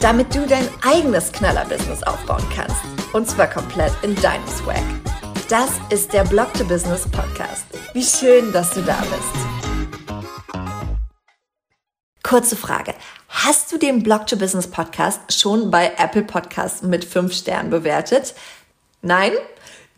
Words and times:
damit 0.00 0.34
du 0.34 0.46
dein 0.46 0.68
eigenes 0.82 1.32
Knaller-Business 1.32 2.02
aufbauen 2.04 2.44
kannst. 2.54 2.76
Und 3.12 3.28
zwar 3.28 3.48
komplett 3.48 3.92
in 4.02 4.14
deinem 4.16 4.46
Swag. 4.46 4.82
Das 5.48 5.70
ist 5.90 6.12
der 6.12 6.24
Blog 6.24 6.52
to 6.54 6.64
Business 6.64 7.08
Podcast. 7.08 7.64
Wie 7.94 8.04
schön, 8.04 8.52
dass 8.52 8.70
du 8.74 8.82
da 8.82 8.98
bist. 9.00 10.24
Kurze 12.22 12.56
Frage. 12.56 12.94
Hast 13.28 13.72
du 13.72 13.78
den 13.78 14.02
Blog 14.02 14.26
to 14.26 14.36
Business 14.36 14.70
Podcast 14.70 15.40
schon 15.40 15.70
bei 15.70 15.92
Apple 15.96 16.22
Podcasts 16.22 16.82
mit 16.82 17.04
5 17.04 17.32
Sternen 17.32 17.70
bewertet? 17.70 18.34
Nein? 19.00 19.32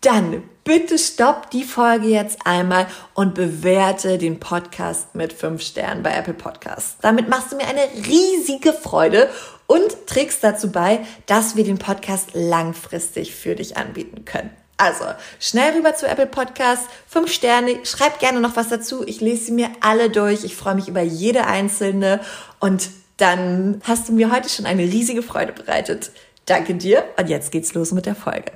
Dann 0.03 0.45
bitte 0.65 0.99
stopp 0.99 1.51
die 1.51 1.65
Folge 1.65 2.07
jetzt 2.07 2.47
einmal 2.47 2.87
und 3.15 3.35
bewerte 3.35 4.17
den 4.17 4.41
Podcast 4.41 5.15
mit 5.15 5.33
5 5.33 5.61
Sternen 5.61 6.03
bei 6.03 6.13
Apple 6.13 6.35
Podcasts. 6.35 6.97
Damit 7.03 7.29
machst 7.29 7.53
du 7.53 7.57
mir 7.57 7.67
eine 7.67 7.83
riesige 8.07 8.73
Freude 8.73 9.29
und 9.71 10.09
trägst 10.09 10.43
dazu 10.43 10.73
bei, 10.73 10.99
dass 11.27 11.55
wir 11.55 11.63
den 11.63 11.79
Podcast 11.79 12.31
langfristig 12.33 13.37
für 13.37 13.55
dich 13.55 13.77
anbieten 13.77 14.25
können. 14.25 14.51
Also, 14.79 15.05
schnell 15.39 15.75
rüber 15.75 15.95
zu 15.95 16.09
Apple 16.09 16.27
Podcasts, 16.27 16.87
fünf 17.07 17.33
Sterne, 17.33 17.79
schreib 17.85 18.19
gerne 18.19 18.41
noch 18.41 18.57
was 18.57 18.69
dazu. 18.69 19.07
Ich 19.07 19.21
lese 19.21 19.45
sie 19.45 19.53
mir 19.53 19.71
alle 19.81 20.11
durch. 20.11 20.43
Ich 20.43 20.57
freue 20.57 20.75
mich 20.75 20.89
über 20.89 21.03
jede 21.03 21.47
einzelne 21.47 22.19
und 22.59 22.91
dann 23.17 23.81
hast 23.85 24.09
du 24.09 24.13
mir 24.13 24.33
heute 24.33 24.49
schon 24.49 24.67
eine 24.67 24.83
riesige 24.83 25.23
Freude 25.23 25.53
bereitet. 25.53 26.11
Danke 26.47 26.75
dir 26.75 27.05
und 27.17 27.29
jetzt 27.29 27.53
geht's 27.53 27.73
los 27.73 27.93
mit 27.93 28.07
der 28.07 28.17
Folge. 28.17 28.51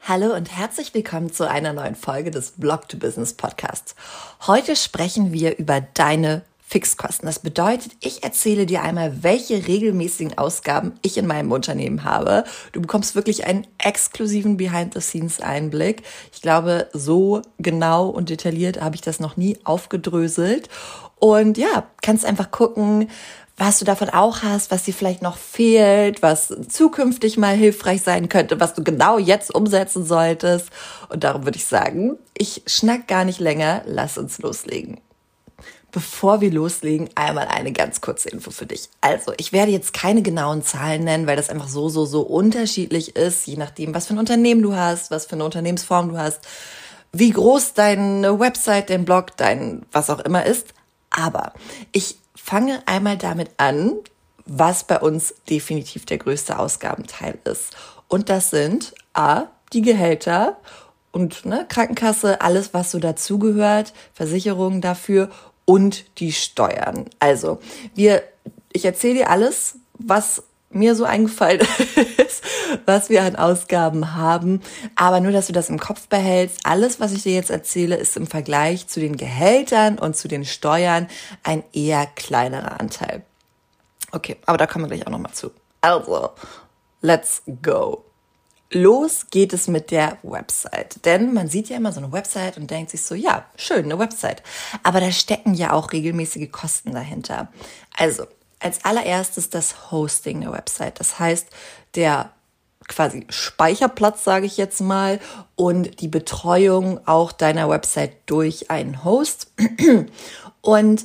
Hallo 0.00 0.34
und 0.34 0.50
herzlich 0.50 0.92
willkommen 0.92 1.32
zu 1.32 1.48
einer 1.48 1.72
neuen 1.72 1.94
Folge 1.94 2.32
des 2.32 2.52
Blog 2.56 2.88
to 2.88 2.96
Business 2.96 3.32
Podcasts. 3.32 3.94
Heute 4.48 4.74
sprechen 4.74 5.32
wir 5.32 5.56
über 5.58 5.80
deine 5.94 6.42
Fixkosten. 6.68 7.26
Das 7.26 7.38
bedeutet, 7.38 7.92
ich 8.00 8.24
erzähle 8.24 8.66
dir 8.66 8.82
einmal, 8.82 9.22
welche 9.22 9.68
regelmäßigen 9.68 10.36
Ausgaben 10.36 10.94
ich 11.00 11.16
in 11.16 11.28
meinem 11.28 11.52
Unternehmen 11.52 12.02
habe. 12.02 12.42
Du 12.72 12.80
bekommst 12.80 13.14
wirklich 13.14 13.46
einen 13.46 13.68
exklusiven 13.78 14.56
Behind-the-Scenes-Einblick. 14.56 16.02
Ich 16.32 16.42
glaube, 16.42 16.88
so 16.92 17.42
genau 17.58 18.08
und 18.08 18.30
detailliert 18.30 18.80
habe 18.80 18.96
ich 18.96 19.00
das 19.00 19.20
noch 19.20 19.36
nie 19.36 19.56
aufgedröselt. 19.62 20.68
Und 21.20 21.56
ja, 21.56 21.86
kannst 22.02 22.24
einfach 22.24 22.50
gucken, 22.50 23.10
was 23.56 23.78
du 23.78 23.84
davon 23.84 24.10
auch 24.10 24.42
hast, 24.42 24.72
was 24.72 24.82
dir 24.82 24.92
vielleicht 24.92 25.22
noch 25.22 25.36
fehlt, 25.36 26.20
was 26.20 26.52
zukünftig 26.68 27.38
mal 27.38 27.54
hilfreich 27.54 28.02
sein 28.02 28.28
könnte, 28.28 28.58
was 28.58 28.74
du 28.74 28.82
genau 28.82 29.18
jetzt 29.18 29.54
umsetzen 29.54 30.04
solltest. 30.04 30.70
Und 31.10 31.22
darum 31.22 31.44
würde 31.44 31.58
ich 31.58 31.64
sagen, 31.64 32.18
ich 32.36 32.62
schnack 32.66 33.06
gar 33.06 33.24
nicht 33.24 33.38
länger, 33.38 33.82
lass 33.86 34.18
uns 34.18 34.38
loslegen. 34.38 35.00
Bevor 35.96 36.42
wir 36.42 36.52
loslegen, 36.52 37.08
einmal 37.14 37.48
eine 37.48 37.72
ganz 37.72 38.02
kurze 38.02 38.28
Info 38.28 38.50
für 38.50 38.66
dich. 38.66 38.90
Also, 39.00 39.32
ich 39.38 39.54
werde 39.54 39.72
jetzt 39.72 39.94
keine 39.94 40.20
genauen 40.20 40.62
Zahlen 40.62 41.04
nennen, 41.04 41.26
weil 41.26 41.36
das 41.36 41.48
einfach 41.48 41.68
so, 41.68 41.88
so, 41.88 42.04
so 42.04 42.20
unterschiedlich 42.20 43.16
ist, 43.16 43.46
je 43.46 43.56
nachdem, 43.56 43.94
was 43.94 44.06
für 44.06 44.12
ein 44.12 44.18
Unternehmen 44.18 44.60
du 44.60 44.76
hast, 44.76 45.10
was 45.10 45.24
für 45.24 45.36
eine 45.36 45.46
Unternehmensform 45.46 46.10
du 46.10 46.18
hast, 46.18 46.40
wie 47.12 47.30
groß 47.30 47.72
deine 47.72 48.38
Website, 48.38 48.90
dein 48.90 49.06
Blog, 49.06 49.38
dein 49.38 49.86
was 49.90 50.10
auch 50.10 50.20
immer 50.20 50.44
ist. 50.44 50.74
Aber 51.08 51.54
ich 51.92 52.18
fange 52.34 52.82
einmal 52.84 53.16
damit 53.16 53.48
an, 53.56 53.94
was 54.44 54.84
bei 54.84 55.00
uns 55.00 55.34
definitiv 55.48 56.04
der 56.04 56.18
größte 56.18 56.58
Ausgabenteil 56.58 57.38
ist. 57.44 57.74
Und 58.06 58.28
das 58.28 58.50
sind 58.50 58.92
A, 59.14 59.44
die 59.72 59.80
Gehälter 59.80 60.58
und 61.10 61.46
ne, 61.46 61.64
Krankenkasse, 61.66 62.42
alles, 62.42 62.74
was 62.74 62.90
so 62.90 62.98
dazugehört, 62.98 63.94
Versicherungen 64.12 64.82
dafür 64.82 65.30
und 65.66 66.18
die 66.18 66.32
Steuern. 66.32 67.10
Also, 67.18 67.60
wir, 67.94 68.22
ich 68.72 68.86
erzähle 68.86 69.14
dir 69.14 69.30
alles, 69.30 69.76
was 69.98 70.42
mir 70.70 70.94
so 70.94 71.04
eingefallen 71.04 71.60
ist, 72.16 72.42
was 72.84 73.10
wir 73.10 73.22
an 73.22 73.36
Ausgaben 73.36 74.14
haben. 74.14 74.62
Aber 74.94 75.20
nur, 75.20 75.32
dass 75.32 75.48
du 75.48 75.52
das 75.52 75.68
im 75.68 75.78
Kopf 75.78 76.08
behältst. 76.08 76.60
Alles, 76.64 77.00
was 77.00 77.12
ich 77.12 77.22
dir 77.22 77.34
jetzt 77.34 77.50
erzähle, 77.50 77.96
ist 77.96 78.16
im 78.16 78.26
Vergleich 78.26 78.88
zu 78.88 79.00
den 79.00 79.16
Gehältern 79.16 79.98
und 79.98 80.16
zu 80.16 80.28
den 80.28 80.44
Steuern 80.44 81.08
ein 81.42 81.62
eher 81.72 82.06
kleinerer 82.06 82.80
Anteil. 82.80 83.22
Okay, 84.12 84.36
aber 84.46 84.58
da 84.58 84.66
kommen 84.66 84.84
wir 84.84 84.88
gleich 84.88 85.06
auch 85.06 85.10
nochmal 85.10 85.32
zu. 85.32 85.50
Also, 85.80 86.30
let's 87.00 87.42
go. 87.62 88.05
Los 88.70 89.26
geht 89.30 89.52
es 89.52 89.68
mit 89.68 89.90
der 89.90 90.18
Website. 90.22 91.04
Denn 91.04 91.32
man 91.32 91.48
sieht 91.48 91.68
ja 91.68 91.76
immer 91.76 91.92
so 91.92 92.00
eine 92.00 92.12
Website 92.12 92.56
und 92.56 92.70
denkt 92.70 92.90
sich 92.90 93.02
so, 93.02 93.14
ja, 93.14 93.44
schön, 93.56 93.84
eine 93.84 93.98
Website. 93.98 94.42
Aber 94.82 95.00
da 95.00 95.12
stecken 95.12 95.54
ja 95.54 95.72
auch 95.72 95.92
regelmäßige 95.92 96.50
Kosten 96.50 96.92
dahinter. 96.92 97.48
Also, 97.96 98.26
als 98.58 98.84
allererstes 98.84 99.50
das 99.50 99.90
Hosting 99.92 100.40
der 100.40 100.52
Website. 100.52 100.98
Das 100.98 101.18
heißt, 101.18 101.46
der 101.94 102.30
quasi 102.88 103.26
Speicherplatz, 103.28 104.24
sage 104.24 104.46
ich 104.46 104.56
jetzt 104.56 104.80
mal, 104.80 105.20
und 105.54 106.00
die 106.00 106.08
Betreuung 106.08 107.00
auch 107.06 107.32
deiner 107.32 107.68
Website 107.68 108.12
durch 108.26 108.70
einen 108.70 109.04
Host. 109.04 109.52
Und 110.60 111.04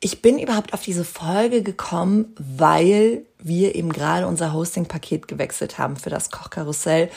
ich 0.00 0.22
bin 0.22 0.38
überhaupt 0.38 0.74
auf 0.74 0.82
diese 0.82 1.04
Folge 1.04 1.62
gekommen, 1.62 2.34
weil 2.38 3.24
wir 3.38 3.74
eben 3.74 3.92
gerade 3.92 4.26
unser 4.26 4.52
Hosting-Paket 4.52 5.28
gewechselt 5.28 5.78
haben 5.78 5.96
für 5.96 6.10
das 6.10 6.30
Kochkarussell, 6.30 7.10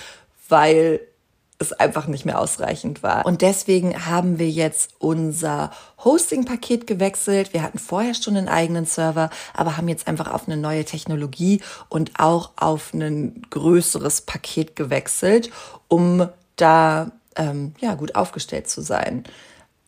weil 0.49 1.01
es 1.59 1.73
einfach 1.73 2.07
nicht 2.07 2.25
mehr 2.25 2.39
ausreichend 2.39 3.03
war. 3.03 3.25
Und 3.25 3.41
deswegen 3.41 4.07
haben 4.07 4.39
wir 4.39 4.49
jetzt 4.49 4.95
unser 4.97 5.71
Hosting-Paket 6.03 6.87
gewechselt. 6.87 7.53
Wir 7.53 7.61
hatten 7.61 7.77
vorher 7.77 8.15
schon 8.15 8.35
einen 8.35 8.49
eigenen 8.49 8.85
Server, 8.85 9.29
aber 9.53 9.77
haben 9.77 9.87
jetzt 9.87 10.07
einfach 10.07 10.31
auf 10.31 10.47
eine 10.47 10.57
neue 10.57 10.85
Technologie 10.85 11.61
und 11.87 12.19
auch 12.19 12.51
auf 12.55 12.93
ein 12.93 13.43
größeres 13.51 14.21
Paket 14.21 14.75
gewechselt, 14.75 15.51
um 15.87 16.27
da 16.55 17.11
ähm, 17.35 17.75
ja 17.79 17.93
gut 17.93 18.15
aufgestellt 18.15 18.67
zu 18.67 18.81
sein. 18.81 19.23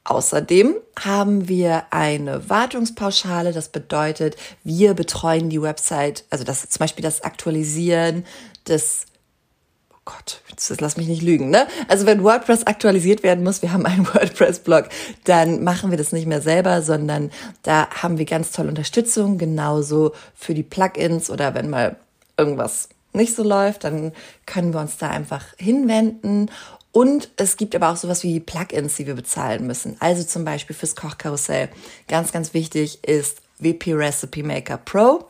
Außerdem 0.05 0.75
haben 0.99 1.47
wir 1.47 1.85
eine 1.91 2.49
Wartungspauschale. 2.49 3.53
Das 3.53 3.69
bedeutet, 3.69 4.35
wir 4.63 4.93
betreuen 4.95 5.49
die 5.49 5.61
Website, 5.61 6.25
also 6.29 6.43
das 6.43 6.67
zum 6.67 6.79
Beispiel 6.79 7.03
das 7.03 7.21
Aktualisieren 7.21 8.25
des 8.67 9.05
Oh 9.91 10.11
Gott, 10.11 10.41
jetzt 10.49 10.81
lass 10.81 10.97
mich 10.97 11.07
nicht 11.07 11.21
lügen, 11.21 11.49
ne? 11.49 11.65
Also 11.87 12.05
wenn 12.05 12.25
WordPress 12.25 12.67
aktualisiert 12.67 13.23
werden 13.23 13.41
muss, 13.41 13.61
wir 13.61 13.71
haben 13.71 13.85
einen 13.85 14.05
WordPress-Blog, 14.13 14.89
dann 15.23 15.63
machen 15.63 15.91
wir 15.91 15.97
das 15.97 16.11
nicht 16.11 16.27
mehr 16.27 16.41
selber, 16.41 16.81
sondern 16.81 17.31
da 17.61 17.89
haben 17.89 18.17
wir 18.17 18.25
ganz 18.25 18.51
tolle 18.51 18.67
Unterstützung, 18.67 19.37
genauso 19.37 20.11
für 20.35 20.53
die 20.53 20.63
Plugins 20.63 21.29
oder 21.29 21.53
wenn 21.53 21.69
mal 21.69 21.95
irgendwas 22.37 22.89
nicht 23.13 23.33
so 23.33 23.43
läuft, 23.43 23.85
dann 23.85 24.11
können 24.45 24.73
wir 24.73 24.81
uns 24.81 24.97
da 24.97 25.09
einfach 25.09 25.45
hinwenden 25.57 26.49
und 26.93 27.31
es 27.37 27.57
gibt 27.57 27.75
aber 27.75 27.89
auch 27.89 27.97
sowas 27.97 28.23
wie 28.23 28.39
Plugins, 28.39 28.95
die 28.95 29.07
wir 29.07 29.15
bezahlen 29.15 29.65
müssen. 29.65 29.97
Also 29.99 30.23
zum 30.23 30.45
Beispiel 30.45 30.75
fürs 30.75 30.95
Kochkarussell. 30.95 31.69
Ganz, 32.07 32.31
ganz 32.31 32.53
wichtig 32.53 33.03
ist 33.03 33.41
WP 33.57 33.93
Recipe 33.95 34.43
Maker 34.43 34.77
Pro. 34.77 35.27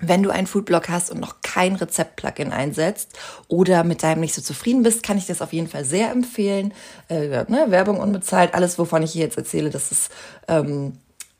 Wenn 0.00 0.22
du 0.22 0.30
einen 0.30 0.46
Foodblog 0.46 0.88
hast 0.88 1.10
und 1.10 1.20
noch 1.20 1.42
kein 1.42 1.76
Rezept-Plugin 1.76 2.50
einsetzt 2.50 3.18
oder 3.48 3.84
mit 3.84 4.02
deinem 4.02 4.20
nicht 4.20 4.34
so 4.34 4.40
zufrieden 4.40 4.82
bist, 4.82 5.02
kann 5.02 5.18
ich 5.18 5.26
das 5.26 5.42
auf 5.42 5.52
jeden 5.52 5.68
Fall 5.68 5.84
sehr 5.84 6.10
empfehlen. 6.10 6.72
Äh, 7.08 7.44
ne, 7.48 7.66
Werbung 7.68 8.00
unbezahlt, 8.00 8.54
alles, 8.54 8.78
wovon 8.78 9.02
ich 9.02 9.12
hier 9.12 9.24
jetzt 9.24 9.36
erzähle, 9.36 9.68
das 9.68 9.92
ist 9.92 10.10
ähm, 10.48 10.94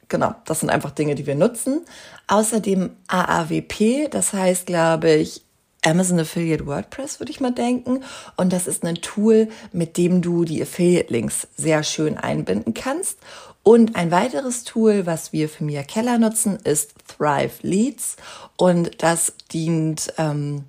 genau, 0.08 0.34
das 0.44 0.60
sind 0.60 0.68
einfach 0.68 0.90
Dinge, 0.90 1.14
die 1.14 1.26
wir 1.26 1.34
nutzen. 1.34 1.80
Außerdem 2.28 2.90
AAWP, 3.08 4.10
das 4.10 4.34
heißt, 4.34 4.66
glaube 4.66 5.12
ich, 5.12 5.45
Amazon 5.86 6.18
Affiliate 6.18 6.66
WordPress, 6.66 7.20
würde 7.20 7.30
ich 7.30 7.40
mal 7.40 7.52
denken. 7.52 8.02
Und 8.36 8.52
das 8.52 8.66
ist 8.66 8.84
ein 8.84 8.96
Tool, 8.96 9.48
mit 9.72 9.96
dem 9.96 10.20
du 10.20 10.44
die 10.44 10.60
Affiliate-Links 10.60 11.48
sehr 11.56 11.82
schön 11.84 12.18
einbinden 12.18 12.74
kannst. 12.74 13.18
Und 13.62 13.96
ein 13.96 14.10
weiteres 14.10 14.64
Tool, 14.64 15.06
was 15.06 15.32
wir 15.32 15.48
für 15.48 15.64
Mia 15.64 15.82
Keller 15.82 16.18
nutzen, 16.18 16.56
ist 16.56 16.94
Thrive 17.08 17.54
Leads. 17.62 18.16
Und 18.56 19.02
das 19.02 19.32
dient 19.52 20.12
ähm, 20.18 20.64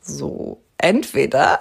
so 0.00 0.60
entweder 0.78 1.60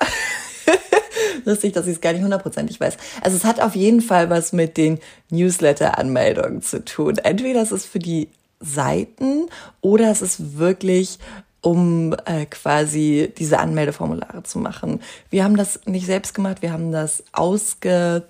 lustig, 1.46 1.74
dass 1.74 1.88
ich 1.88 1.96
es 1.96 2.02
gar 2.02 2.14
nicht 2.14 2.24
hundertprozentig 2.24 2.80
weiß. 2.80 2.98
Also 3.22 3.38
es 3.38 3.44
hat 3.44 3.60
auf 3.60 3.76
jeden 3.76 4.02
Fall 4.02 4.30
was 4.30 4.54
mit 4.54 4.78
den 4.78 5.00
Newsletter-Anmeldungen 5.30 6.62
zu 6.62 6.84
tun. 6.84 7.18
Entweder 7.18 7.62
es 7.62 7.72
ist 7.72 7.86
für 7.86 8.00
die 8.00 8.30
Seiten 8.60 9.48
oder 9.82 10.10
es 10.12 10.22
ist 10.22 10.58
wirklich 10.58 11.20
um 11.66 12.14
äh, 12.26 12.46
quasi 12.46 13.34
diese 13.40 13.58
Anmeldeformulare 13.58 14.44
zu 14.44 14.60
machen. 14.60 15.02
Wir 15.32 15.44
haben 15.44 15.58
das 15.58 15.80
nicht 15.86 16.06
selbst 16.06 16.36
gemacht, 16.36 16.62
wir 16.62 16.72
haben 16.72 16.92
das 16.92 17.24
ausge 17.32 18.28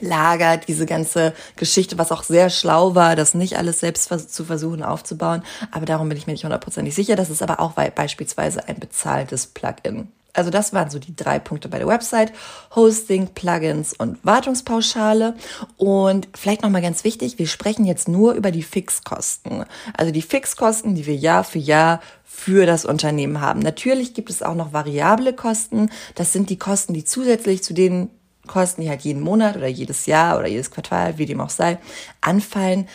lagert, 0.00 0.66
diese 0.66 0.84
ganze 0.84 1.34
Geschichte, 1.54 1.98
was 1.98 2.10
auch 2.10 2.24
sehr 2.24 2.50
schlau 2.50 2.96
war, 2.96 3.14
das 3.14 3.34
nicht 3.34 3.56
alles 3.56 3.78
selbst 3.78 4.32
zu 4.32 4.44
versuchen 4.44 4.82
aufzubauen. 4.82 5.42
Aber 5.70 5.86
darum 5.86 6.08
bin 6.08 6.18
ich 6.18 6.26
mir 6.26 6.32
nicht 6.32 6.44
hundertprozentig 6.44 6.96
sicher. 6.96 7.14
Das 7.14 7.30
ist 7.30 7.42
aber 7.42 7.60
auch 7.60 7.72
beispielsweise 7.72 8.66
ein 8.66 8.80
bezahltes 8.80 9.46
Plugin. 9.46 10.08
Also 10.32 10.50
das 10.50 10.72
waren 10.72 10.90
so 10.90 10.98
die 10.98 11.16
drei 11.16 11.38
Punkte 11.38 11.68
bei 11.68 11.78
der 11.78 11.86
Website. 11.86 12.32
Hosting, 12.74 13.28
Plugins 13.34 13.92
und 13.92 14.18
Wartungspauschale. 14.24 15.34
Und 15.76 16.28
vielleicht 16.34 16.62
nochmal 16.62 16.82
ganz 16.82 17.04
wichtig, 17.04 17.38
wir 17.38 17.46
sprechen 17.46 17.84
jetzt 17.84 18.08
nur 18.08 18.34
über 18.34 18.50
die 18.50 18.62
Fixkosten. 18.62 19.64
Also 19.96 20.12
die 20.12 20.22
Fixkosten, 20.22 20.94
die 20.94 21.06
wir 21.06 21.16
Jahr 21.16 21.44
für 21.44 21.58
Jahr 21.58 22.00
für 22.24 22.66
das 22.66 22.84
Unternehmen 22.84 23.40
haben. 23.40 23.60
Natürlich 23.60 24.14
gibt 24.14 24.30
es 24.30 24.42
auch 24.42 24.54
noch 24.54 24.72
variable 24.72 25.32
Kosten. 25.32 25.90
Das 26.14 26.32
sind 26.32 26.50
die 26.50 26.58
Kosten, 26.58 26.94
die 26.94 27.04
zusätzlich 27.04 27.64
zu 27.64 27.74
den 27.74 28.10
Kosten, 28.46 28.82
die 28.82 28.88
halt 28.88 29.02
jeden 29.02 29.20
Monat 29.20 29.56
oder 29.56 29.66
jedes 29.66 30.06
Jahr 30.06 30.38
oder 30.38 30.46
jedes 30.46 30.70
Quartal, 30.70 31.18
wie 31.18 31.26
dem 31.26 31.40
auch 31.40 31.50
sei, 31.50 31.78
anfallen 32.20 32.86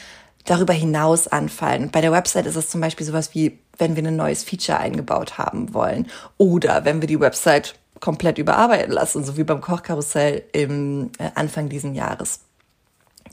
darüber 0.45 0.73
hinaus 0.73 1.27
anfallen. 1.27 1.89
Bei 1.91 2.01
der 2.01 2.11
Website 2.11 2.45
ist 2.45 2.55
es 2.55 2.69
zum 2.69 2.81
Beispiel 2.81 3.05
sowas 3.05 3.33
wie, 3.33 3.59
wenn 3.77 3.95
wir 3.95 4.05
ein 4.05 4.15
neues 4.15 4.43
Feature 4.43 4.79
eingebaut 4.79 5.37
haben 5.37 5.73
wollen 5.73 6.07
oder 6.37 6.85
wenn 6.85 7.01
wir 7.01 7.07
die 7.07 7.19
Website 7.19 7.75
komplett 7.99 8.37
überarbeiten 8.37 8.91
lassen, 8.91 9.23
so 9.23 9.37
wie 9.37 9.43
beim 9.43 9.61
Kochkarussell 9.61 10.43
im 10.51 11.11
äh, 11.19 11.29
Anfang 11.35 11.69
diesen 11.69 11.95
Jahres. 11.95 12.41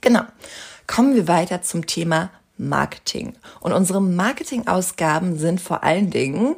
Genau. 0.00 0.22
Kommen 0.86 1.14
wir 1.14 1.28
weiter 1.28 1.62
zum 1.62 1.86
Thema 1.86 2.30
Marketing. 2.56 3.34
Und 3.60 3.72
unsere 3.72 4.00
Marketingausgaben 4.00 5.38
sind 5.38 5.60
vor 5.60 5.82
allen 5.82 6.10
Dingen 6.10 6.56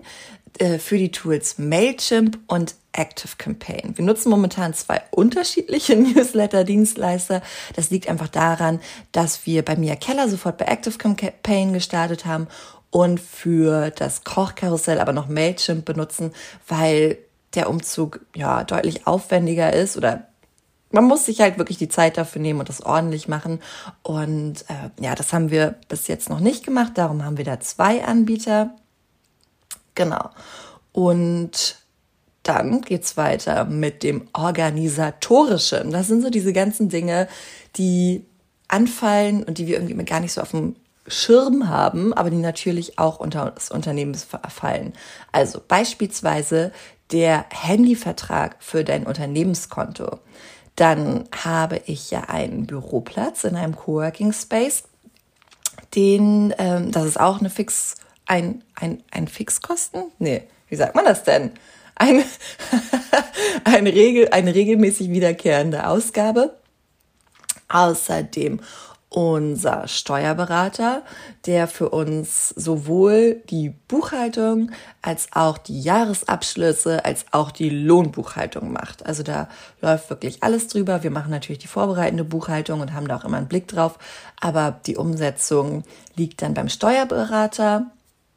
äh, 0.58 0.79
für 0.79 0.99
die 0.99 1.11
Tools 1.11 1.58
Mailchimp 1.58 2.38
und 2.49 2.75
Active 2.93 3.37
Campaign. 3.38 3.96
Wir 3.96 4.05
nutzen 4.05 4.29
momentan 4.29 4.75
zwei 4.75 5.00
unterschiedliche 5.11 5.96
Newsletter-Dienstleister. 5.96 7.40
Das 7.75 7.90
liegt 7.90 8.08
einfach 8.08 8.29
daran, 8.29 8.81
dass 9.12 9.46
wir 9.46 9.64
bei 9.64 9.76
Mia 9.76 9.96
Keller 9.96 10.29
sofort 10.29 10.58
bei 10.58 10.67
Active 10.67 10.99
Campaign 10.99 11.73
gestartet 11.73 12.26
haben 12.26 12.49
und 12.92 13.18
für 13.18 13.90
das 13.90 14.22
Kochkarussell 14.22 15.00
aber 15.00 15.12
noch 15.12 15.26
Mailchimp 15.26 15.84
benutzen, 15.84 16.32
weil 16.68 17.18
der 17.54 17.68
Umzug 17.68 18.20
ja 18.36 18.62
deutlich 18.62 19.06
aufwendiger 19.06 19.72
ist 19.72 19.96
oder 19.96 20.28
man 20.90 21.04
muss 21.04 21.24
sich 21.24 21.40
halt 21.40 21.56
wirklich 21.56 21.78
die 21.78 21.88
Zeit 21.88 22.18
dafür 22.18 22.42
nehmen 22.42 22.60
und 22.60 22.68
das 22.68 22.82
ordentlich 22.84 23.26
machen. 23.26 23.60
Und 24.02 24.66
äh, 24.68 25.02
ja, 25.02 25.14
das 25.14 25.32
haben 25.32 25.50
wir 25.50 25.76
bis 25.88 26.06
jetzt 26.06 26.28
noch 26.28 26.38
nicht 26.38 26.66
gemacht. 26.66 26.92
Darum 26.96 27.24
haben 27.24 27.38
wir 27.38 27.46
da 27.46 27.60
zwei 27.60 28.04
Anbieter. 28.04 28.76
Genau. 29.94 30.28
Und 30.92 31.76
dann 32.42 32.82
geht's 32.82 33.16
weiter 33.16 33.64
mit 33.64 34.02
dem 34.02 34.28
Organisatorischen. 34.34 35.92
Das 35.92 36.08
sind 36.08 36.20
so 36.20 36.28
diese 36.28 36.52
ganzen 36.52 36.90
Dinge, 36.90 37.26
die 37.76 38.26
anfallen 38.68 39.44
und 39.44 39.56
die 39.56 39.66
wir 39.66 39.76
irgendwie 39.76 40.04
gar 40.04 40.20
nicht 40.20 40.34
so 40.34 40.42
auf 40.42 40.50
dem 40.50 40.76
Schirm 41.12 41.68
haben, 41.68 42.12
aber 42.12 42.30
die 42.30 42.36
natürlich 42.36 42.98
auch 42.98 43.20
unter 43.20 43.52
das 43.54 43.70
Unternehmen 43.70 44.14
fallen. 44.14 44.94
Also 45.30 45.60
beispielsweise 45.66 46.72
der 47.12 47.44
Handyvertrag 47.50 48.56
für 48.60 48.84
dein 48.84 49.06
Unternehmenskonto. 49.06 50.18
Dann 50.76 51.28
habe 51.44 51.82
ich 51.84 52.10
ja 52.10 52.22
einen 52.22 52.66
Büroplatz 52.66 53.44
in 53.44 53.56
einem 53.56 53.76
Coworking 53.76 54.32
Space. 54.32 54.84
Den, 55.94 56.54
ähm, 56.56 56.90
das 56.90 57.04
ist 57.04 57.20
auch 57.20 57.40
eine 57.40 57.50
Fix, 57.50 57.96
ein, 58.24 58.64
ein, 58.74 59.02
ein 59.10 59.28
Fixkosten? 59.28 60.04
Nee, 60.18 60.44
wie 60.68 60.76
sagt 60.76 60.94
man 60.94 61.04
das 61.04 61.24
denn? 61.24 61.50
Eine, 61.94 62.24
eine, 63.64 63.92
Regel, 63.92 64.30
eine 64.30 64.54
regelmäßig 64.54 65.10
wiederkehrende 65.10 65.86
Ausgabe. 65.86 66.56
Außerdem 67.68 68.60
unser 69.12 69.88
Steuerberater, 69.88 71.02
der 71.44 71.68
für 71.68 71.90
uns 71.90 72.48
sowohl 72.50 73.42
die 73.50 73.70
Buchhaltung 73.88 74.70
als 75.02 75.28
auch 75.32 75.58
die 75.58 75.80
Jahresabschlüsse 75.80 77.04
als 77.04 77.26
auch 77.30 77.50
die 77.50 77.68
Lohnbuchhaltung 77.68 78.72
macht. 78.72 79.04
Also 79.04 79.22
da 79.22 79.48
läuft 79.82 80.08
wirklich 80.08 80.42
alles 80.42 80.68
drüber. 80.68 81.02
Wir 81.02 81.10
machen 81.10 81.30
natürlich 81.30 81.58
die 81.58 81.66
vorbereitende 81.66 82.24
Buchhaltung 82.24 82.80
und 82.80 82.94
haben 82.94 83.06
da 83.06 83.16
auch 83.16 83.24
immer 83.24 83.36
einen 83.36 83.48
Blick 83.48 83.68
drauf. 83.68 83.98
Aber 84.40 84.80
die 84.86 84.96
Umsetzung 84.96 85.84
liegt 86.16 86.40
dann 86.40 86.54
beim 86.54 86.70
Steuerberater. 86.70 87.86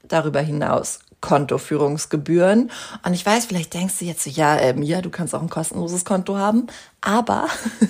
Darüber 0.08 0.42
hinaus 0.42 1.00
Kontoführungsgebühren. 1.26 2.70
Und 3.04 3.14
ich 3.14 3.26
weiß, 3.26 3.46
vielleicht 3.46 3.74
denkst 3.74 3.96
du 4.00 4.06
jetzt 4.06 4.24
so, 4.24 4.30
ja, 4.30 4.56
äh, 4.58 4.74
Mia, 4.74 5.02
du 5.02 5.10
kannst 5.10 5.34
auch 5.34 5.42
ein 5.42 5.50
kostenloses 5.50 6.06
Konto 6.06 6.38
haben. 6.38 6.68
Aber 7.02 7.48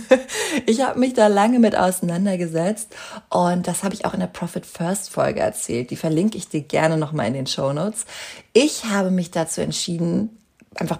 ich 0.65 0.81
habe 0.81 0.99
mich 0.99 1.13
da 1.13 1.27
lange 1.27 1.59
mit 1.59 1.75
auseinandergesetzt 1.77 2.95
und 3.29 3.67
das 3.67 3.83
habe 3.83 3.93
ich 3.93 4.05
auch 4.05 4.13
in 4.13 4.19
der 4.21 4.27
Profit 4.27 4.65
First 4.65 5.09
Folge 5.09 5.41
erzählt. 5.41 5.89
Die 5.89 5.95
verlinke 5.95 6.37
ich 6.37 6.47
dir 6.47 6.61
gerne 6.61 6.97
nochmal 6.97 7.27
in 7.27 7.33
den 7.33 7.47
Show 7.47 7.73
Notes. 7.73 8.05
Ich 8.53 8.85
habe 8.85 9.11
mich 9.11 9.31
dazu 9.31 9.61
entschieden, 9.61 10.37
einfach 10.75 10.99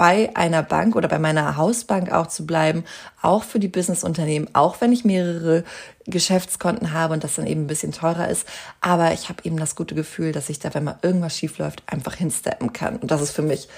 bei 0.00 0.34
einer 0.34 0.62
Bank 0.62 0.96
oder 0.96 1.08
bei 1.08 1.18
meiner 1.18 1.58
Hausbank 1.58 2.10
auch 2.10 2.26
zu 2.28 2.46
bleiben, 2.46 2.84
auch 3.20 3.42
für 3.42 3.58
die 3.58 3.68
Businessunternehmen, 3.68 4.48
auch 4.54 4.80
wenn 4.80 4.92
ich 4.92 5.04
mehrere 5.04 5.62
Geschäftskonten 6.06 6.94
habe 6.94 7.12
und 7.12 7.22
das 7.22 7.34
dann 7.34 7.46
eben 7.46 7.64
ein 7.64 7.66
bisschen 7.66 7.92
teurer 7.92 8.28
ist. 8.28 8.48
Aber 8.80 9.12
ich 9.12 9.28
habe 9.28 9.42
eben 9.44 9.58
das 9.58 9.76
gute 9.76 9.94
Gefühl, 9.94 10.32
dass 10.32 10.48
ich 10.48 10.58
da, 10.58 10.72
wenn 10.72 10.84
mal 10.84 10.98
irgendwas 11.02 11.36
schief 11.36 11.58
läuft, 11.58 11.82
einfach 11.84 12.14
hinsteppen 12.14 12.72
kann. 12.72 12.96
Und 12.96 13.10
das 13.10 13.20
ist 13.20 13.32
für 13.32 13.42
mich 13.42 13.68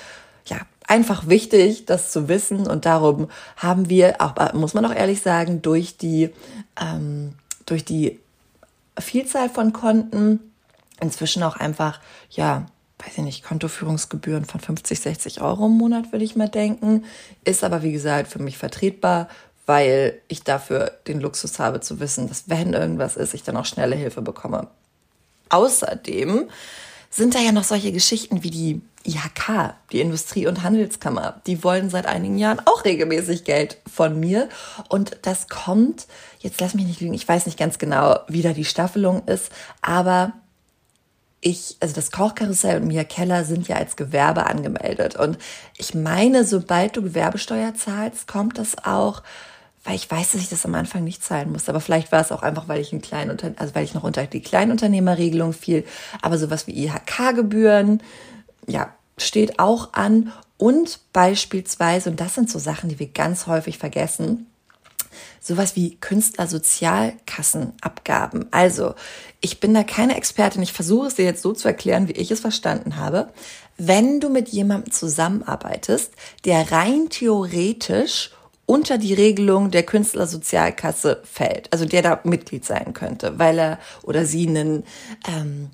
ja 0.47 0.59
einfach 0.87 1.27
wichtig, 1.27 1.87
das 1.87 2.13
zu 2.13 2.29
wissen. 2.29 2.69
Und 2.69 2.87
darum 2.87 3.29
haben 3.57 3.89
wir, 3.89 4.21
auch 4.21 4.53
muss 4.53 4.75
man 4.75 4.85
auch 4.85 4.95
ehrlich 4.95 5.23
sagen, 5.23 5.61
durch 5.61 5.97
die 5.97 6.31
ähm, 6.81 7.35
durch 7.67 7.85
die 7.85 8.21
Vielzahl 8.97 9.49
von 9.49 9.73
Konten 9.73 10.39
inzwischen 11.01 11.43
auch 11.43 11.57
einfach 11.57 11.99
ja 12.31 12.67
weiß 13.05 13.19
ich 13.19 13.25
nicht, 13.25 13.45
Kontoführungsgebühren 13.45 14.45
von 14.45 14.61
50, 14.61 15.01
60 15.01 15.41
Euro 15.41 15.67
im 15.67 15.73
Monat, 15.73 16.13
würde 16.13 16.25
ich 16.25 16.37
mal 16.37 16.49
denken. 16.49 17.05
Ist 17.45 17.65
aber, 17.65 17.83
wie 17.83 17.93
gesagt, 17.93 18.29
für 18.29 18.39
mich 18.39 18.59
vertretbar, 18.59 19.29
weil 19.67 20.21
ich 20.29 20.45
dafür 20.45 20.93
den 21.07 21.21
Luxus 21.21 21.59
habe 21.59 21.81
zu 21.81 22.01
wissen, 22.01 22.29
dass 22.29 22.49
wenn 22.49 22.73
irgendwas 22.73 23.17
ist, 23.17 23.35
ich 23.35 23.43
dann 23.43 23.57
auch 23.57 23.65
schnelle 23.65 23.97
Hilfe 23.97 24.23
bekomme. 24.23 24.69
Außerdem 25.49 26.49
sind 27.11 27.35
da 27.35 27.41
ja 27.41 27.53
noch 27.53 27.65
solche 27.65 27.93
Geschichten 27.93 28.43
wie 28.43 28.51
die 28.51 28.81
IHK, 29.05 29.75
die 29.91 30.01
Industrie- 30.01 30.47
und 30.47 30.63
Handelskammer. 30.63 31.43
Die 31.47 31.63
wollen 31.63 31.91
seit 31.91 32.07
einigen 32.07 32.39
Jahren 32.39 32.61
auch 32.65 32.85
regelmäßig 32.85 33.45
Geld 33.45 33.79
von 33.93 34.19
mir. 34.19 34.49
Und 34.89 35.19
das 35.23 35.49
kommt, 35.49 36.07
jetzt 36.39 36.61
lass 36.61 36.75
mich 36.75 36.87
nicht 36.87 37.01
lügen, 37.01 37.15
ich 37.15 37.29
weiß 37.29 37.47
nicht 37.47 37.59
ganz 37.59 37.79
genau, 37.79 38.21
wie 38.29 38.43
da 38.43 38.53
die 38.53 38.65
Staffelung 38.65 39.27
ist, 39.27 39.51
aber 39.83 40.33
ich, 41.43 41.77
also 41.81 41.95
das 41.95 42.13
Kochkarussell 42.13 42.81
und 42.81 42.87
Mia 42.87 43.03
Keller 43.05 43.45
sind 43.45 43.67
ja 43.67 43.77
als 43.77 43.97
Gewerbe 43.97 44.47
angemeldet. 44.47 45.17
Und 45.17 45.37
ich 45.77 45.93
meine, 45.93 46.45
sobald 46.45 46.97
du 46.97 47.03
Gewerbesteuer 47.03 47.75
zahlst, 47.75 48.29
kommt 48.29 48.59
das 48.59 48.85
auch, 48.85 49.23
weil 49.83 49.97
ich 49.97 50.09
weiß, 50.09 50.33
dass 50.33 50.41
ich 50.41 50.49
das 50.49 50.65
am 50.65 50.77
Anfang 50.77 51.03
nicht 51.03 51.25
zahlen 51.25 51.51
musste. 51.51 51.73
Aber 51.73 51.81
vielleicht 51.81 52.13
war 52.13 52.21
es 52.21 52.31
auch 52.31 52.45
einfach, 52.45 52.69
weil 52.69 52.81
ich 52.81 52.93
ein 52.93 53.03
klein 53.03 53.29
also 53.57 53.75
weil 53.75 53.85
ich 53.85 53.93
noch 53.93 54.05
unter 54.05 54.25
die 54.25 54.41
Kleinunternehmerregelung 54.41 55.53
fiel. 55.53 55.85
Aber 56.23 56.39
sowas 56.39 56.69
wie 56.69 56.85
IHK-Gebühren, 56.85 58.01
ja, 58.69 58.95
steht 59.19 59.59
auch 59.59 59.93
an. 59.95 60.33
Und 60.59 61.01
beispielsweise, 61.13 62.11
und 62.11 62.21
das 62.21 62.37
sind 62.37 62.51
so 62.51 62.61
Sachen, 62.61 62.89
die 62.89 63.01
wir 63.01 63.09
ganz 63.09 63.49
häufig 63.49 63.79
vergessen, 63.79 64.47
sowas 65.41 65.77
wie 65.77 65.97
Künstlersozialkassenabgaben. 65.97 68.47
Also, 68.51 68.95
ich 69.41 69.61
bin 69.61 69.75
da 69.75 69.83
keine 69.83 70.17
Expertin, 70.17 70.63
ich 70.63 70.73
versuche 70.73 71.09
es 71.09 71.17
dir 71.17 71.25
jetzt 71.25 71.43
so 71.43 71.53
zu 71.53 71.69
erklären, 71.69 72.09
wie 72.09 72.13
ich 72.13 72.31
es 72.31 72.41
verstanden 72.41 72.97
habe. 72.97 73.29
Wenn 73.77 74.21
du 74.21 74.29
mit 74.29 74.51
jemandem 74.51 74.93
zusammenarbeitest, 74.93 76.13
der 76.45 76.73
rein 76.73 77.09
theoretisch 77.11 78.31
unter 78.67 78.99
die 78.99 79.15
Regelung 79.15 79.71
der 79.71 79.83
Künstlersozialkasse 79.83 81.23
fällt, 81.25 81.73
also 81.73 81.85
der 81.85 82.03
da 82.03 82.21
Mitglied 82.25 82.65
sein 82.65 82.95
könnte, 82.95 83.39
weil 83.39 83.59
er 83.59 83.79
oder 84.03 84.25
sie 84.25 84.49
einen, 84.49 84.85
ähm, 85.29 85.71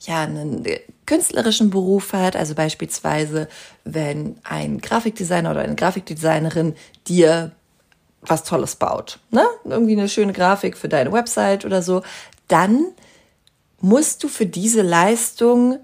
ja, 0.00 0.22
einen 0.22 0.64
künstlerischen 1.06 1.70
Beruf 1.70 2.12
hat, 2.12 2.36
also 2.36 2.54
beispielsweise, 2.54 3.48
wenn 3.84 4.36
ein 4.42 4.80
Grafikdesigner 4.80 5.52
oder 5.52 5.60
eine 5.60 5.76
Grafikdesignerin 5.76 6.74
dir 7.06 7.52
was 8.22 8.44
Tolles 8.44 8.76
baut, 8.76 9.18
ne? 9.30 9.44
Irgendwie 9.64 9.92
eine 9.92 10.08
schöne 10.08 10.32
Grafik 10.32 10.76
für 10.76 10.88
deine 10.88 11.12
Website 11.12 11.64
oder 11.64 11.82
so, 11.82 12.02
dann 12.48 12.86
musst 13.80 14.22
du 14.22 14.28
für 14.28 14.46
diese 14.46 14.82
Leistung 14.82 15.78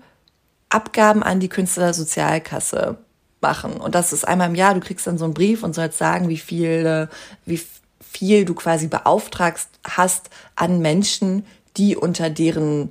Abgaben 0.68 1.23
an 1.23 1.40
die 1.40 1.49
Künstlersozialkasse 1.49 2.99
machen. 3.40 3.75
Und 3.75 3.95
das 3.95 4.12
ist 4.12 4.26
einmal 4.26 4.49
im 4.49 4.54
Jahr, 4.54 4.75
du 4.75 4.80
kriegst 4.80 5.07
dann 5.07 5.18
so 5.18 5.25
einen 5.25 5.35
Brief 5.35 5.62
und 5.62 5.75
sollst 5.75 5.99
sagen, 5.99 6.28
wie 6.28 6.38
viel, 6.38 7.09
wie 7.47 7.61
viel 8.00 8.45
du 8.45 8.54
quasi 8.54 8.87
beauftragst 8.87 9.68
hast 9.85 10.30
an 10.57 10.80
Menschen, 10.80 11.47
die 11.76 11.97
unter 11.97 12.30
deren 12.30 12.90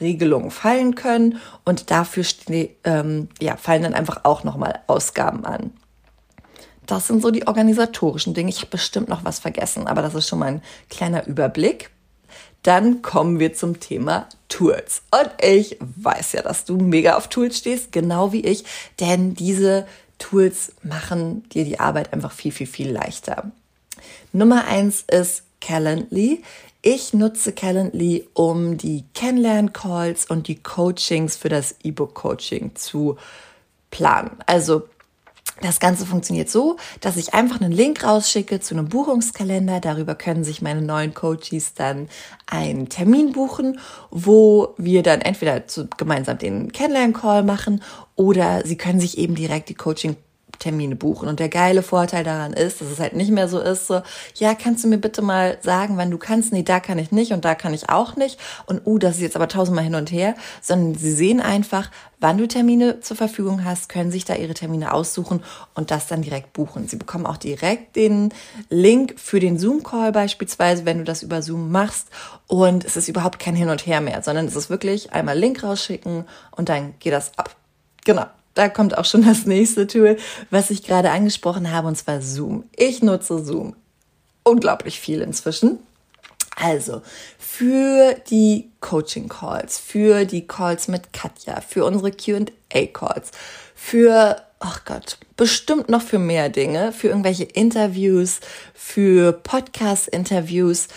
Regelungen 0.00 0.50
fallen 0.50 0.94
können 0.94 1.40
und 1.64 1.90
dafür 1.90 2.24
ähm, 2.84 3.28
ja, 3.40 3.56
fallen 3.56 3.82
dann 3.82 3.94
einfach 3.94 4.24
auch 4.24 4.44
nochmal 4.44 4.80
Ausgaben 4.86 5.44
an. 5.44 5.72
Das 6.86 7.08
sind 7.08 7.20
so 7.20 7.30
die 7.30 7.46
organisatorischen 7.46 8.34
Dinge. 8.34 8.50
Ich 8.50 8.58
habe 8.58 8.70
bestimmt 8.70 9.08
noch 9.08 9.24
was 9.24 9.38
vergessen, 9.38 9.86
aber 9.86 10.02
das 10.02 10.14
ist 10.14 10.28
schon 10.28 10.38
mal 10.38 10.46
ein 10.46 10.62
kleiner 10.88 11.26
Überblick. 11.26 11.90
Dann 12.62 13.02
kommen 13.02 13.38
wir 13.38 13.54
zum 13.54 13.80
Thema 13.80 14.28
Tools. 14.48 15.02
Und 15.10 15.30
ich 15.42 15.76
weiß 15.80 16.32
ja, 16.32 16.42
dass 16.42 16.64
du 16.64 16.76
mega 16.76 17.16
auf 17.16 17.28
Tools 17.28 17.58
stehst, 17.58 17.92
genau 17.92 18.32
wie 18.32 18.40
ich, 18.40 18.64
denn 19.00 19.34
diese 19.34 19.86
Tools 20.18 20.72
machen 20.82 21.48
dir 21.50 21.64
die 21.64 21.78
Arbeit 21.78 22.12
einfach 22.12 22.32
viel, 22.32 22.52
viel, 22.52 22.66
viel 22.66 22.90
leichter. 22.90 23.50
Nummer 24.32 24.66
eins 24.66 25.04
ist 25.10 25.44
Calendly. 25.60 26.42
Ich 26.82 27.12
nutze 27.12 27.52
Calendly, 27.52 28.28
um 28.34 28.78
die 28.78 29.04
Kennenlern-Calls 29.14 30.26
und 30.26 30.48
die 30.48 30.62
Coachings 30.62 31.36
für 31.36 31.48
das 31.48 31.74
E-Book-Coaching 31.82 32.76
zu 32.76 33.16
planen. 33.90 34.30
Also 34.46 34.88
das 35.62 35.80
Ganze 35.80 36.04
funktioniert 36.04 36.50
so, 36.50 36.76
dass 37.00 37.16
ich 37.16 37.32
einfach 37.34 37.60
einen 37.60 37.72
Link 37.72 38.04
rausschicke 38.04 38.60
zu 38.60 38.74
einem 38.74 38.88
Buchungskalender. 38.88 39.80
Darüber 39.80 40.14
können 40.14 40.44
sich 40.44 40.60
meine 40.60 40.82
neuen 40.82 41.14
Coaches 41.14 41.74
dann 41.74 42.08
einen 42.46 42.88
Termin 42.88 43.32
buchen, 43.32 43.80
wo 44.10 44.74
wir 44.76 45.02
dann 45.02 45.20
entweder 45.20 45.66
zu, 45.66 45.88
gemeinsam 45.96 46.38
den 46.38 46.72
Kennenlern-Call 46.72 47.42
machen 47.42 47.82
oder 48.16 48.66
sie 48.66 48.76
können 48.76 49.00
sich 49.00 49.18
eben 49.18 49.34
direkt 49.34 49.68
die 49.68 49.74
Coaching 49.74 50.16
Termine 50.58 50.96
buchen. 50.96 51.28
Und 51.28 51.40
der 51.40 51.48
geile 51.48 51.82
Vorteil 51.82 52.24
daran 52.24 52.52
ist, 52.52 52.80
dass 52.80 52.90
es 52.90 53.00
halt 53.00 53.14
nicht 53.14 53.30
mehr 53.30 53.48
so 53.48 53.60
ist, 53.60 53.86
so, 53.86 54.02
ja, 54.34 54.54
kannst 54.54 54.84
du 54.84 54.88
mir 54.88 54.98
bitte 54.98 55.22
mal 55.22 55.58
sagen, 55.62 55.96
wann 55.96 56.10
du 56.10 56.18
kannst? 56.18 56.52
Nee, 56.52 56.62
da 56.62 56.80
kann 56.80 56.98
ich 56.98 57.12
nicht 57.12 57.32
und 57.32 57.44
da 57.44 57.54
kann 57.54 57.74
ich 57.74 57.88
auch 57.88 58.16
nicht. 58.16 58.38
Und 58.66 58.86
uh, 58.86 58.98
das 58.98 59.16
ist 59.16 59.22
jetzt 59.22 59.36
aber 59.36 59.48
tausendmal 59.48 59.84
hin 59.84 59.94
und 59.94 60.10
her, 60.10 60.34
sondern 60.60 60.94
sie 60.94 61.12
sehen 61.12 61.40
einfach, 61.40 61.90
wann 62.20 62.38
du 62.38 62.46
Termine 62.48 63.00
zur 63.00 63.16
Verfügung 63.16 63.64
hast, 63.64 63.88
können 63.88 64.10
sich 64.10 64.24
da 64.24 64.34
ihre 64.34 64.54
Termine 64.54 64.92
aussuchen 64.92 65.42
und 65.74 65.90
das 65.90 66.06
dann 66.06 66.22
direkt 66.22 66.52
buchen. 66.52 66.88
Sie 66.88 66.96
bekommen 66.96 67.26
auch 67.26 67.36
direkt 67.36 67.96
den 67.96 68.32
Link 68.68 69.14
für 69.18 69.40
den 69.40 69.58
Zoom-Call 69.58 70.12
beispielsweise, 70.12 70.84
wenn 70.86 70.98
du 70.98 71.04
das 71.04 71.22
über 71.22 71.42
Zoom 71.42 71.70
machst. 71.70 72.08
Und 72.46 72.84
es 72.84 72.96
ist 72.96 73.08
überhaupt 73.08 73.38
kein 73.38 73.54
Hin 73.56 73.68
und 73.68 73.86
Her 73.86 74.00
mehr, 74.00 74.22
sondern 74.22 74.46
es 74.46 74.56
ist 74.56 74.70
wirklich 74.70 75.12
einmal 75.12 75.38
Link 75.38 75.62
rausschicken 75.62 76.24
und 76.52 76.68
dann 76.68 76.94
geht 76.98 77.12
das 77.12 77.36
ab. 77.38 77.54
Genau 78.04 78.26
da 78.56 78.68
kommt 78.68 78.98
auch 78.98 79.04
schon 79.04 79.24
das 79.24 79.46
nächste 79.46 79.86
Tool, 79.86 80.16
was 80.50 80.70
ich 80.70 80.82
gerade 80.82 81.10
angesprochen 81.10 81.70
habe, 81.70 81.86
und 81.86 81.96
zwar 81.96 82.22
Zoom. 82.22 82.64
Ich 82.74 83.02
nutze 83.02 83.44
Zoom 83.44 83.76
unglaublich 84.42 84.98
viel 84.98 85.20
inzwischen. 85.20 85.78
Also 86.56 87.02
für 87.38 88.14
die 88.30 88.70
Coaching 88.80 89.28
Calls, 89.28 89.78
für 89.78 90.24
die 90.24 90.46
Calls 90.46 90.88
mit 90.88 91.12
Katja, 91.12 91.60
für 91.60 91.84
unsere 91.84 92.12
QA 92.12 92.86
Calls, 92.94 93.30
für, 93.74 94.40
ach 94.58 94.86
Gott, 94.86 95.18
bestimmt 95.36 95.90
noch 95.90 96.00
für 96.00 96.18
mehr 96.18 96.48
Dinge, 96.48 96.92
für 96.92 97.08
irgendwelche 97.08 97.44
Interviews, 97.44 98.40
für 98.72 99.34
Podcast-Interviews. 99.34 100.88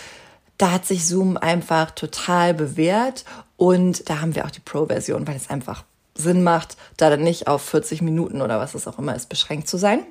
Da 0.56 0.72
hat 0.72 0.86
sich 0.86 1.06
Zoom 1.06 1.36
einfach 1.36 1.90
total 1.90 2.54
bewährt 2.54 3.26
und 3.58 4.08
da 4.08 4.22
haben 4.22 4.34
wir 4.34 4.46
auch 4.46 4.50
die 4.50 4.60
Pro-Version, 4.60 5.26
weil 5.26 5.36
es 5.36 5.50
einfach 5.50 5.84
Sinn 6.20 6.42
macht, 6.42 6.76
da 6.96 7.10
dann 7.10 7.22
nicht 7.22 7.48
auf 7.48 7.62
40 7.62 8.02
Minuten 8.02 8.42
oder 8.42 8.60
was 8.60 8.74
es 8.74 8.86
auch 8.86 8.98
immer 8.98 9.16
ist, 9.16 9.28
beschränkt 9.28 9.68
zu 9.68 9.76
sein. 9.76 10.04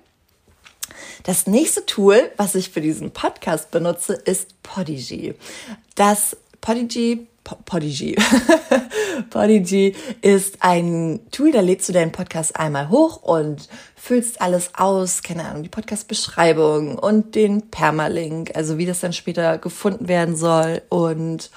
Das 1.24 1.48
nächste 1.48 1.86
Tool, 1.86 2.32
was 2.38 2.56
ich 2.56 2.70
für 2.70 2.82
diesen 2.82 3.12
Podcast 3.12 3.72
benutze, 3.72 4.14
ist 4.14 4.62
Podigy. 4.64 5.36
Das 5.96 6.38
Podigy 6.62 7.28
Podigy. 7.66 8.16
Podigy 9.30 9.96
ist 10.22 10.58
ein 10.62 11.20
Tool, 11.32 11.52
da 11.52 11.62
lädst 11.62 11.90
du 11.90 11.94
deinen 11.94 12.12
Podcast 12.12 12.56
einmal 12.56 12.90
hoch 12.90 13.24
und 13.24 13.68
füllst 13.96 14.42
alles 14.42 14.72
aus, 14.76 15.24
keine 15.24 15.46
Ahnung, 15.46 15.64
die 15.64 15.70
Podcast-Beschreibung 15.70 16.98
und 16.98 17.36
den 17.36 17.70
Permalink, 17.70 18.56
also 18.56 18.78
wie 18.78 18.86
das 18.86 19.00
dann 19.00 19.14
später 19.14 19.58
gefunden 19.58 20.08
werden 20.08 20.36
soll 20.36 20.82
und 20.90 21.50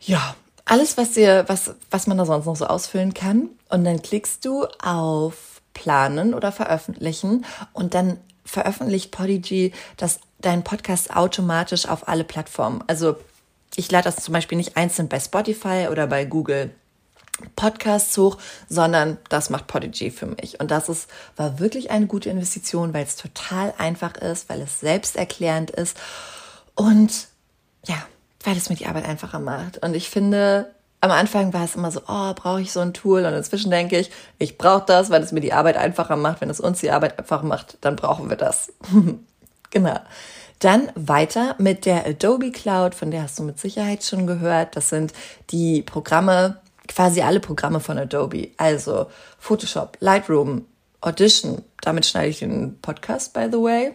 ja, 0.00 0.34
alles, 0.72 0.96
was 0.96 1.12
dir, 1.12 1.44
was, 1.48 1.74
was 1.90 2.06
man 2.06 2.16
da 2.16 2.24
sonst 2.24 2.46
noch 2.46 2.56
so 2.56 2.66
ausfüllen 2.66 3.12
kann. 3.12 3.50
Und 3.68 3.84
dann 3.84 4.00
klickst 4.00 4.42
du 4.46 4.64
auf 4.82 5.60
Planen 5.74 6.32
oder 6.32 6.50
Veröffentlichen 6.50 7.44
und 7.74 7.92
dann 7.92 8.18
veröffentlicht 8.46 9.10
Podigy 9.10 9.72
das, 9.98 10.20
deinen 10.40 10.64
Podcast 10.64 11.14
automatisch 11.14 11.86
auf 11.86 12.08
alle 12.08 12.24
Plattformen. 12.24 12.82
Also 12.86 13.16
ich 13.76 13.90
lade 13.90 14.04
das 14.04 14.24
zum 14.24 14.32
Beispiel 14.32 14.56
nicht 14.56 14.78
einzeln 14.78 15.08
bei 15.08 15.20
Spotify 15.20 15.88
oder 15.90 16.06
bei 16.06 16.24
Google 16.24 16.70
Podcasts 17.54 18.16
hoch, 18.16 18.38
sondern 18.66 19.18
das 19.28 19.50
macht 19.50 19.66
Podigy 19.66 20.10
für 20.10 20.26
mich. 20.26 20.58
Und 20.58 20.70
das 20.70 20.88
ist, 20.88 21.06
war 21.36 21.58
wirklich 21.58 21.90
eine 21.90 22.06
gute 22.06 22.30
Investition, 22.30 22.94
weil 22.94 23.04
es 23.04 23.16
total 23.16 23.74
einfach 23.76 24.16
ist, 24.16 24.48
weil 24.48 24.62
es 24.62 24.80
selbsterklärend 24.80 25.70
ist 25.70 25.98
und 26.74 27.28
ja, 27.84 28.02
weil 28.46 28.56
es 28.56 28.68
mir 28.68 28.76
die 28.76 28.86
Arbeit 28.86 29.04
einfacher 29.04 29.38
macht. 29.38 29.78
Und 29.78 29.94
ich 29.94 30.10
finde, 30.10 30.74
am 31.00 31.10
Anfang 31.10 31.52
war 31.52 31.64
es 31.64 31.74
immer 31.74 31.90
so, 31.90 32.00
oh, 32.06 32.32
brauche 32.34 32.60
ich 32.60 32.72
so 32.72 32.80
ein 32.80 32.94
Tool? 32.94 33.24
Und 33.24 33.34
inzwischen 33.34 33.70
denke 33.70 33.98
ich, 33.98 34.10
ich 34.38 34.56
brauche 34.56 34.84
das, 34.86 35.10
weil 35.10 35.22
es 35.22 35.32
mir 35.32 35.40
die 35.40 35.52
Arbeit 35.52 35.76
einfacher 35.76 36.16
macht. 36.16 36.40
Wenn 36.40 36.50
es 36.50 36.60
uns 36.60 36.80
die 36.80 36.92
Arbeit 36.92 37.18
einfacher 37.18 37.44
macht, 37.44 37.78
dann 37.80 37.96
brauchen 37.96 38.28
wir 38.28 38.36
das. 38.36 38.72
genau. 39.70 39.98
Dann 40.60 40.92
weiter 40.94 41.56
mit 41.58 41.86
der 41.86 42.06
Adobe 42.06 42.52
Cloud, 42.52 42.94
von 42.94 43.10
der 43.10 43.22
hast 43.22 43.36
du 43.36 43.42
mit 43.42 43.58
Sicherheit 43.58 44.04
schon 44.04 44.28
gehört. 44.28 44.76
Das 44.76 44.90
sind 44.90 45.12
die 45.50 45.82
Programme, 45.82 46.60
quasi 46.86 47.22
alle 47.22 47.40
Programme 47.40 47.80
von 47.80 47.98
Adobe. 47.98 48.50
Also 48.58 49.06
Photoshop, 49.40 49.96
Lightroom, 49.98 50.66
Audition. 51.00 51.62
Damit 51.80 52.06
schneide 52.06 52.28
ich 52.28 52.38
den 52.38 52.78
Podcast, 52.80 53.32
by 53.32 53.48
the 53.50 53.58
way. 53.58 53.94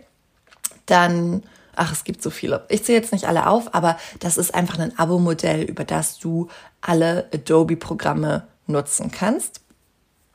Dann 0.88 1.44
Ach, 1.80 1.92
es 1.92 2.04
gibt 2.04 2.24
so 2.24 2.32
viele. 2.32 2.66
Ich 2.70 2.84
zähle 2.84 2.98
jetzt 2.98 3.14
nicht 3.14 3.28
alle 3.28 3.46
auf, 3.46 3.76
aber 3.76 3.98
das 4.20 4.38
ist 4.38 4.56
einfach 4.56 4.80
ein 4.80 4.98
Abo-Modell, 4.98 5.62
über 5.62 5.84
das 5.84 6.18
du 6.18 6.48
alle 6.82 7.30
Adobe-Programme 7.32 8.48
nutzen 8.66 9.12
kannst. 9.12 9.62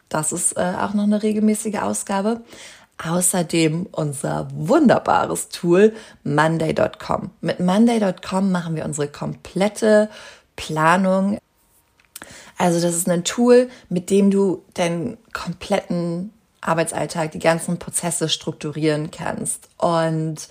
Das 0.08 0.30
ist 0.30 0.56
äh, 0.56 0.74
auch 0.80 0.94
noch 0.94 1.02
eine 1.02 1.20
regelmäßige 1.20 1.78
Ausgabe. 1.78 2.42
Außerdem 3.04 3.88
unser 3.90 4.46
wunderbares 4.54 5.48
Tool 5.48 5.92
Monday.com. 6.22 7.30
Mit 7.40 7.58
Monday.com 7.58 8.52
machen 8.52 8.76
wir 8.76 8.84
unsere 8.84 9.08
komplette 9.08 10.10
Planung. 10.54 11.38
Also 12.56 12.80
das 12.80 12.94
ist 12.94 13.08
ein 13.08 13.24
Tool, 13.24 13.68
mit 13.88 14.10
dem 14.10 14.30
du 14.30 14.62
deinen 14.74 15.18
kompletten 15.32 16.30
Arbeitsalltag 16.62 17.32
die 17.32 17.40
ganzen 17.40 17.78
Prozesse 17.78 18.28
strukturieren 18.28 19.10
kannst 19.10 19.68
und 19.78 20.48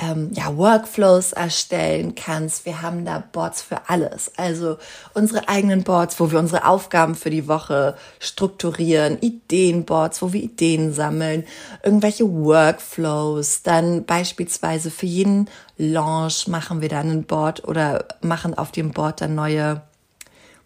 ähm, 0.00 0.30
ja 0.32 0.56
Workflows 0.56 1.32
erstellen 1.32 2.14
kannst. 2.14 2.66
Wir 2.66 2.82
haben 2.82 3.06
da 3.06 3.24
Boards 3.32 3.62
für 3.62 3.88
alles, 3.88 4.30
also 4.36 4.76
unsere 5.14 5.48
eigenen 5.48 5.82
Boards, 5.82 6.20
wo 6.20 6.30
wir 6.30 6.38
unsere 6.38 6.66
Aufgaben 6.66 7.14
für 7.14 7.30
die 7.30 7.48
Woche 7.48 7.96
strukturieren, 8.20 9.18
Ideenboards, 9.20 10.20
wo 10.20 10.34
wir 10.34 10.42
Ideen 10.42 10.92
sammeln, 10.92 11.44
irgendwelche 11.82 12.30
Workflows. 12.30 13.62
Dann 13.62 14.04
beispielsweise 14.04 14.90
für 14.90 15.06
jeden 15.06 15.48
Launch 15.78 16.46
machen 16.46 16.82
wir 16.82 16.90
dann 16.90 17.10
ein 17.10 17.24
Board 17.24 17.64
oder 17.64 18.04
machen 18.20 18.52
auf 18.52 18.70
dem 18.70 18.92
Board 18.92 19.22
dann 19.22 19.34
neue 19.34 19.82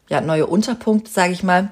ja 0.09 0.21
neue 0.21 0.47
Unterpunkte, 0.47 1.11
sage 1.11 1.33
ich 1.33 1.43
mal 1.43 1.71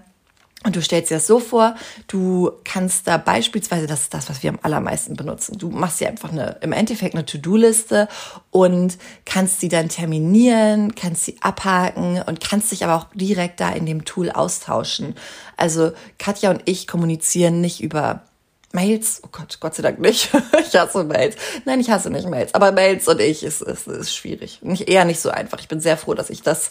und 0.67 0.75
du 0.75 0.83
stellst 0.83 1.11
dir 1.11 1.15
das 1.15 1.29
so 1.29 1.39
vor, 1.39 1.77
du 2.09 2.51
kannst 2.65 3.07
da 3.07 3.19
beispielsweise, 3.19 3.87
das 3.87 4.03
ist 4.03 4.15
das, 4.15 4.29
was 4.29 4.43
wir 4.43 4.51
am 4.51 4.59
allermeisten 4.63 5.15
benutzen, 5.15 5.57
du 5.57 5.71
machst 5.71 6.01
dir 6.01 6.09
einfach 6.09 6.33
eine, 6.33 6.57
im 6.61 6.73
Endeffekt 6.73 7.15
eine 7.15 7.25
To-Do-Liste 7.25 8.09
und 8.51 8.99
kannst 9.25 9.61
sie 9.61 9.69
dann 9.69 9.89
terminieren, 9.89 10.97
kannst 10.97 11.25
sie 11.25 11.37
abhaken 11.41 12.21
und 12.27 12.41
kannst 12.41 12.73
dich 12.73 12.83
aber 12.83 12.97
auch 12.97 13.07
direkt 13.15 13.61
da 13.61 13.71
in 13.71 13.87
dem 13.87 14.05
Tool 14.05 14.31
austauschen. 14.31 15.15
Also 15.57 15.93
Katja 16.19 16.51
und 16.51 16.63
ich 16.65 16.89
kommunizieren 16.89 17.61
nicht 17.61 17.81
über 17.81 18.25
Mails, 18.73 19.21
oh 19.25 19.29
Gott, 19.31 19.59
Gott 19.61 19.77
sei 19.77 19.85
Dank 19.85 20.01
nicht. 20.01 20.31
ich 20.61 20.77
hasse 20.77 21.05
Mails. 21.05 21.37
Nein, 21.65 21.79
ich 21.79 21.91
hasse 21.91 22.11
nicht 22.11 22.29
Mails. 22.29 22.55
Aber 22.55 22.73
Mails 22.73 23.07
und 23.07 23.21
ich 23.21 23.45
ist, 23.45 23.63
ist, 23.63 23.87
ist 23.87 24.15
schwierig. 24.15 24.59
Nicht, 24.63 24.89
eher 24.89 25.05
nicht 25.05 25.21
so 25.21 25.31
einfach. 25.31 25.61
Ich 25.61 25.69
bin 25.69 25.81
sehr 25.81 25.97
froh, 25.97 26.15
dass 26.15 26.29
ich 26.29 26.43
das 26.43 26.71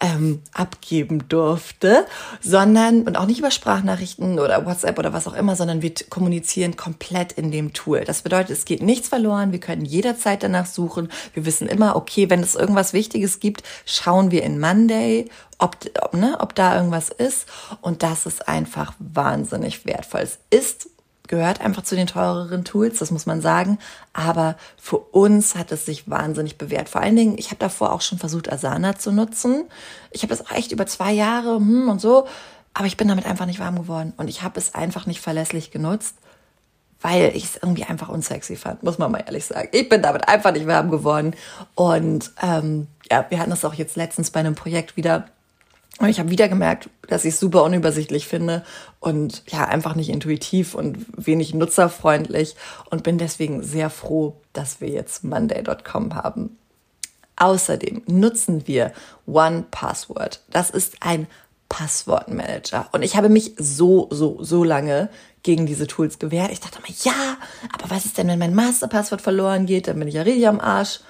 ähm, 0.00 0.42
abgeben 0.52 1.28
durfte, 1.28 2.06
sondern 2.40 3.02
und 3.02 3.16
auch 3.16 3.26
nicht 3.26 3.38
über 3.38 3.50
Sprachnachrichten 3.50 4.38
oder 4.38 4.66
WhatsApp 4.66 4.98
oder 4.98 5.12
was 5.12 5.26
auch 5.26 5.34
immer, 5.34 5.56
sondern 5.56 5.82
wir 5.82 5.92
kommunizieren 6.10 6.76
komplett 6.76 7.32
in 7.32 7.50
dem 7.50 7.72
Tool. 7.72 8.04
Das 8.04 8.22
bedeutet, 8.22 8.50
es 8.50 8.64
geht 8.64 8.82
nichts 8.82 9.08
verloren, 9.08 9.52
wir 9.52 9.60
können 9.60 9.84
jederzeit 9.84 10.42
danach 10.42 10.66
suchen. 10.66 11.08
Wir 11.34 11.46
wissen 11.46 11.68
immer, 11.68 11.96
okay, 11.96 12.30
wenn 12.30 12.40
es 12.40 12.54
irgendwas 12.54 12.92
Wichtiges 12.92 13.40
gibt, 13.40 13.62
schauen 13.84 14.30
wir 14.30 14.42
in 14.42 14.60
Monday, 14.60 15.28
ob, 15.58 15.76
ob, 16.00 16.14
ne, 16.14 16.36
ob 16.40 16.54
da 16.54 16.76
irgendwas 16.76 17.08
ist. 17.08 17.46
Und 17.80 18.02
das 18.02 18.26
ist 18.26 18.48
einfach 18.48 18.94
wahnsinnig 18.98 19.86
wertvoll. 19.86 20.20
Es 20.20 20.38
ist 20.50 20.88
gehört 21.28 21.60
einfach 21.60 21.82
zu 21.82 21.96
den 21.96 22.06
teureren 22.06 22.64
Tools, 22.64 22.98
das 22.98 23.10
muss 23.10 23.26
man 23.26 23.40
sagen. 23.40 23.78
Aber 24.12 24.56
für 24.76 24.98
uns 24.98 25.54
hat 25.54 25.72
es 25.72 25.86
sich 25.86 26.08
wahnsinnig 26.08 26.58
bewährt. 26.58 26.88
Vor 26.88 27.00
allen 27.00 27.16
Dingen, 27.16 27.38
ich 27.38 27.46
habe 27.46 27.58
davor 27.58 27.92
auch 27.92 28.00
schon 28.00 28.18
versucht, 28.18 28.52
Asana 28.52 28.96
zu 28.96 29.12
nutzen. 29.12 29.64
Ich 30.10 30.22
habe 30.22 30.34
das 30.34 30.46
auch 30.46 30.52
echt 30.52 30.72
über 30.72 30.86
zwei 30.86 31.12
Jahre 31.12 31.56
hm, 31.56 31.88
und 31.88 32.00
so, 32.00 32.26
aber 32.74 32.86
ich 32.86 32.96
bin 32.96 33.08
damit 33.08 33.24
einfach 33.24 33.46
nicht 33.46 33.58
warm 33.58 33.76
geworden 33.76 34.12
und 34.18 34.28
ich 34.28 34.42
habe 34.42 34.58
es 34.60 34.74
einfach 34.74 35.06
nicht 35.06 35.20
verlässlich 35.20 35.70
genutzt, 35.70 36.16
weil 37.00 37.32
ich 37.34 37.44
es 37.44 37.56
irgendwie 37.56 37.84
einfach 37.84 38.10
unsexy 38.10 38.56
fand, 38.56 38.82
muss 38.82 38.98
man 38.98 39.10
mal 39.10 39.24
ehrlich 39.26 39.46
sagen. 39.46 39.68
Ich 39.72 39.88
bin 39.88 40.02
damit 40.02 40.28
einfach 40.28 40.52
nicht 40.52 40.66
warm 40.66 40.90
geworden 40.90 41.34
und 41.74 42.32
ähm, 42.42 42.88
ja, 43.10 43.24
wir 43.30 43.38
hatten 43.38 43.50
das 43.50 43.64
auch 43.64 43.74
jetzt 43.74 43.96
letztens 43.96 44.30
bei 44.30 44.40
einem 44.40 44.54
Projekt 44.54 44.96
wieder 44.96 45.26
und 45.98 46.08
ich 46.08 46.18
habe 46.18 46.30
wieder 46.30 46.48
gemerkt, 46.48 46.90
dass 47.08 47.24
ich 47.24 47.34
es 47.34 47.40
super 47.40 47.62
unübersichtlich 47.64 48.28
finde 48.28 48.64
und 49.00 49.42
ja, 49.48 49.64
einfach 49.64 49.94
nicht 49.94 50.10
intuitiv 50.10 50.74
und 50.74 51.06
wenig 51.16 51.54
nutzerfreundlich 51.54 52.54
und 52.90 53.02
bin 53.02 53.16
deswegen 53.16 53.62
sehr 53.62 53.88
froh, 53.88 54.36
dass 54.52 54.80
wir 54.80 54.88
jetzt 54.88 55.24
Monday.com 55.24 56.14
haben. 56.14 56.58
Außerdem 57.36 58.02
nutzen 58.06 58.66
wir 58.66 58.92
One 59.26 59.64
Password. 59.70 60.42
Das 60.50 60.70
ist 60.70 60.96
ein 61.00 61.26
Passwortmanager. 61.68 62.88
Und 62.92 63.02
ich 63.02 63.16
habe 63.16 63.28
mich 63.28 63.54
so, 63.58 64.08
so, 64.10 64.42
so 64.42 64.64
lange 64.64 65.08
gegen 65.42 65.66
diese 65.66 65.86
Tools 65.86 66.18
gewehrt. 66.18 66.50
Ich 66.50 66.60
dachte 66.60 66.80
mal, 66.80 66.90
ja, 67.04 67.36
aber 67.72 67.90
was 67.90 68.04
ist 68.04 68.18
denn, 68.18 68.28
wenn 68.28 68.38
mein 68.38 68.54
Masterpasswort 68.54 69.22
verloren 69.22 69.66
geht? 69.66 69.88
Dann 69.88 69.98
bin 69.98 70.08
ich 70.08 70.14
ja 70.14 70.22
richtig 70.22 70.46
am 70.46 70.60
Arsch. 70.60 71.00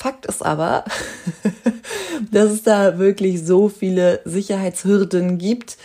Fakt 0.00 0.24
ist 0.24 0.42
aber, 0.42 0.86
dass 2.32 2.50
es 2.50 2.62
da 2.62 2.98
wirklich 2.98 3.44
so 3.44 3.68
viele 3.68 4.22
Sicherheitshürden 4.24 5.36
gibt. 5.36 5.76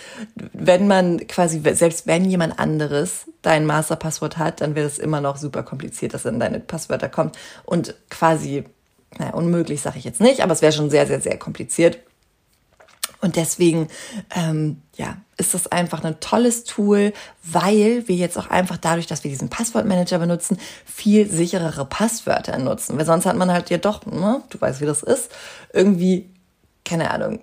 Wenn 0.54 0.88
man 0.88 1.28
quasi, 1.28 1.62
selbst 1.74 2.08
wenn 2.08 2.24
jemand 2.24 2.58
anderes 2.58 3.26
dein 3.42 3.66
Masterpasswort 3.66 4.38
hat, 4.38 4.62
dann 4.62 4.74
wäre 4.74 4.88
es 4.88 5.00
immer 5.00 5.20
noch 5.20 5.36
super 5.36 5.64
kompliziert, 5.64 6.14
dass 6.14 6.24
in 6.24 6.40
deine 6.40 6.62
Passwörter 6.62 7.10
kommt. 7.10 7.38
Und 7.66 7.94
quasi, 8.10 8.64
naja, 9.18 9.34
unmöglich 9.34 9.82
sage 9.82 9.98
ich 9.98 10.06
jetzt 10.06 10.22
nicht, 10.22 10.40
aber 10.40 10.54
es 10.54 10.62
wäre 10.62 10.72
schon 10.72 10.90
sehr, 10.90 11.08
sehr, 11.08 11.20
sehr 11.20 11.38
kompliziert. 11.38 12.00
Und 13.20 13.36
deswegen, 13.36 13.90
ähm, 14.34 14.82
ja, 14.96 15.18
ist 15.38 15.54
das 15.54 15.68
einfach 15.68 16.04
ein 16.04 16.20
tolles 16.20 16.64
Tool, 16.64 17.14
weil 17.44 18.08
wir 18.08 18.16
jetzt 18.16 18.38
auch 18.38 18.50
einfach 18.50 18.78
dadurch, 18.78 19.08
dass 19.08 19.24
wir 19.24 19.32
diesen 19.32 19.50
Passwortmanager 19.50 20.20
benutzen, 20.20 20.58
viel 20.86 21.30
sicherere 21.30 21.86
Passwörter 21.86 22.58
nutzen. 22.58 22.98
Weil 22.98 23.06
sonst 23.06 23.26
hat 23.26 23.36
man 23.36 23.52
halt 23.52 23.70
ja 23.70 23.78
doch, 23.78 24.06
ne, 24.06 24.42
du 24.50 24.62
weißt, 24.62 24.82
wie 24.82 24.86
das 24.86 25.04
ist, 25.04 25.32
irgendwie, 25.74 26.30
keine 26.86 27.12
Ahnung, 27.12 27.40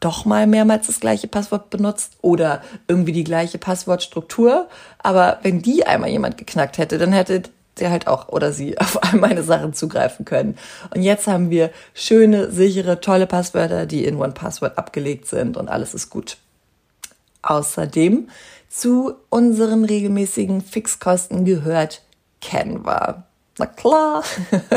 doch 0.00 0.24
mal 0.24 0.46
mehrmals 0.46 0.88
das 0.88 1.00
gleiche 1.00 1.28
Passwort 1.28 1.70
benutzt 1.70 2.12
oder 2.22 2.62
irgendwie 2.86 3.12
die 3.12 3.24
gleiche 3.24 3.58
Passwortstruktur. 3.58 4.68
Aber 4.98 5.38
wenn 5.42 5.62
die 5.62 5.86
einmal 5.86 6.10
jemand 6.10 6.38
geknackt 6.38 6.78
hätte, 6.78 6.98
dann 6.98 7.12
hätte 7.12 7.44
der 7.78 7.90
halt 7.90 8.06
auch 8.06 8.28
oder 8.28 8.52
sie 8.52 8.78
auf 8.78 9.02
all 9.02 9.18
meine 9.18 9.42
Sachen 9.42 9.74
zugreifen 9.74 10.24
können. 10.24 10.58
Und 10.94 11.02
jetzt 11.02 11.26
haben 11.26 11.50
wir 11.50 11.70
schöne, 11.94 12.50
sichere, 12.50 13.00
tolle 13.00 13.26
Passwörter, 13.26 13.86
die 13.86 14.04
in 14.04 14.16
OnePassword 14.16 14.76
abgelegt 14.76 15.26
sind 15.26 15.56
und 15.56 15.68
alles 15.68 15.94
ist 15.94 16.10
gut. 16.10 16.38
Außerdem 17.46 18.28
zu 18.68 19.14
unseren 19.30 19.84
regelmäßigen 19.84 20.60
Fixkosten 20.60 21.44
gehört 21.44 22.02
Canva. 22.40 23.24
Na 23.58 23.66
klar, 23.66 24.24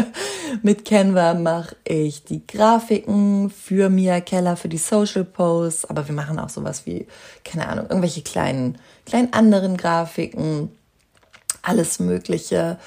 mit 0.61 0.85
Canva 0.85 1.33
mache 1.33 1.75
ich 1.83 2.23
die 2.23 2.45
Grafiken 2.45 3.49
für 3.49 3.89
Mia 3.89 4.21
Keller, 4.21 4.55
für 4.55 4.69
die 4.69 4.77
Social 4.77 5.25
Posts, 5.25 5.85
aber 5.85 6.07
wir 6.07 6.15
machen 6.15 6.39
auch 6.39 6.47
sowas 6.47 6.85
wie, 6.85 7.07
keine 7.43 7.67
Ahnung, 7.67 7.87
irgendwelche 7.89 8.21
kleinen, 8.21 8.77
kleinen 9.05 9.33
anderen 9.33 9.75
Grafiken, 9.75 10.71
alles 11.63 11.99
Mögliche. 11.99 12.77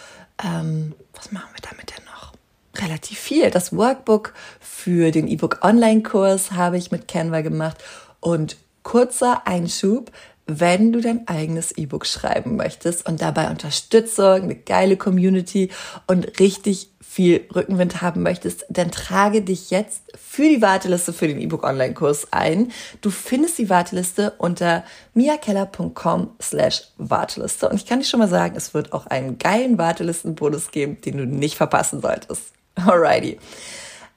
Ähm, 0.43 0.95
was 1.13 1.33
machen 1.33 1.51
wir 1.53 1.69
damit 1.69 1.91
denn 1.91 2.05
noch? 2.07 2.33
Relativ 2.81 3.19
viel. 3.19 3.51
Das 3.51 3.77
Workbook 3.77 4.33
für 4.61 5.11
den 5.11 5.27
E-Book 5.27 5.59
Online-Kurs 5.63 6.53
habe 6.53 6.79
ich 6.79 6.91
mit 6.93 7.09
Canva 7.09 7.43
gemacht. 7.43 7.77
Und 8.21 8.57
kurzer 8.83 9.47
Einschub, 9.47 10.11
wenn 10.47 10.93
du 10.93 11.01
dein 11.01 11.29
eigenes 11.29 11.73
E-Book 11.73 12.07
schreiben 12.07 12.57
möchtest 12.57 13.09
und 13.09 13.23
dabei 13.23 13.49
Unterstützung, 13.49 14.43
eine 14.43 14.57
geile 14.57 14.97
Community 14.97 15.71
und 16.07 16.41
richtig 16.41 16.91
viel 17.13 17.47
Rückenwind 17.55 18.01
haben 18.01 18.23
möchtest, 18.23 18.65
dann 18.71 18.91
trage 18.91 19.43
dich 19.43 19.71
jetzt 19.71 20.03
für 20.17 20.49
die 20.49 20.63
Warteliste 20.63 21.13
für 21.13 21.29
den 21.29 21.41
E-Book 21.43 21.63
Online-Kurs 21.63 22.29
ein. 22.33 22.73
Du 23.03 23.11
findest 23.11 23.59
die 23.59 23.69
Warteliste 23.69 24.33
unter 24.39 24.83
miakeller.com 25.13 26.31
slash 26.41 26.85
Warteliste. 26.97 27.69
Und 27.69 27.77
ich 27.77 27.85
kann 27.85 27.99
dir 27.99 28.07
schon 28.07 28.21
mal 28.21 28.31
sagen, 28.31 28.57
es 28.57 28.73
wird 28.73 28.95
auch 28.95 29.05
einen 29.07 29.37
geilen 29.37 29.77
Wartelistenbonus 29.77 30.71
geben, 30.71 31.03
den 31.03 31.19
du 31.19 31.27
nicht 31.27 31.57
verpassen 31.57 32.01
solltest. 32.01 32.45
Alrighty. 32.77 33.39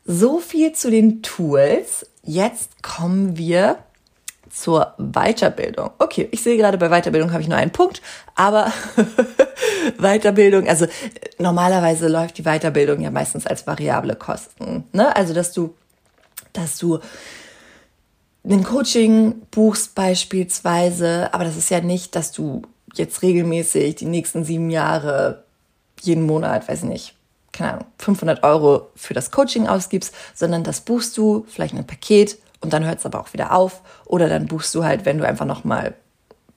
So 0.06 0.40
viel 0.40 0.72
zu 0.72 0.90
den 0.90 1.22
Tools. 1.22 2.06
Jetzt 2.24 2.82
kommen 2.82 3.38
wir 3.38 3.80
zur 4.50 4.94
Weiterbildung. 4.98 5.92
Okay, 6.00 6.28
ich 6.32 6.44
sehe 6.44 6.58
gerade, 6.58 6.78
bei 6.78 6.90
Weiterbildung 6.90 7.32
habe 7.32 7.42
ich 7.42 7.48
nur 7.48 7.58
einen 7.58 7.72
Punkt, 7.72 8.02
aber 8.36 8.72
Weiterbildung, 9.98 10.68
also 10.68 10.88
normalerweise 11.38 12.08
läuft 12.08 12.38
die 12.38 12.44
Weiterbildung 12.44 13.02
ja 13.02 13.12
meistens 13.12 13.46
als 13.46 13.68
variable 13.68 14.16
Kosten. 14.16 14.86
Ne? 14.94 15.16
Also, 15.16 15.34
dass 15.34 15.52
du, 15.52 15.76
dass 16.54 16.78
du 16.78 17.00
ein 18.44 18.64
Coaching 18.64 19.42
buchst 19.52 19.96
beispielsweise, 19.96 21.34
aber 21.34 21.44
das 21.44 21.58
ist 21.58 21.70
ja 21.70 21.82
nicht, 21.82 22.16
dass 22.16 22.32
du 22.32 22.62
jetzt 22.94 23.22
regelmäßig 23.22 23.96
die 23.96 24.06
nächsten 24.06 24.46
sieben 24.46 24.70
Jahre 24.70 25.44
jeden 26.02 26.26
Monat, 26.26 26.68
weiß 26.70 26.84
nicht, 26.84 27.16
keine 27.52 27.74
Ahnung, 27.74 27.86
500 28.00 28.44
Euro 28.44 28.90
für 28.96 29.14
das 29.14 29.32
Coaching 29.32 29.68
ausgibst, 29.68 30.14
sondern 30.34 30.64
das 30.64 30.82
buchst 30.82 31.18
du, 31.18 31.46
vielleicht 31.48 31.74
ein 31.74 31.88
Paket 31.88 32.38
und 32.66 32.74
dann 32.74 32.84
hört 32.84 32.98
es 32.98 33.06
aber 33.06 33.20
auch 33.20 33.32
wieder 33.32 33.52
auf 33.52 33.84
oder 34.06 34.28
dann 34.28 34.48
buchst 34.48 34.74
du 34.74 34.84
halt, 34.84 35.06
wenn 35.06 35.20
du 35.20 35.28
einfach 35.28 35.46
noch 35.46 35.64
mal 35.64 35.94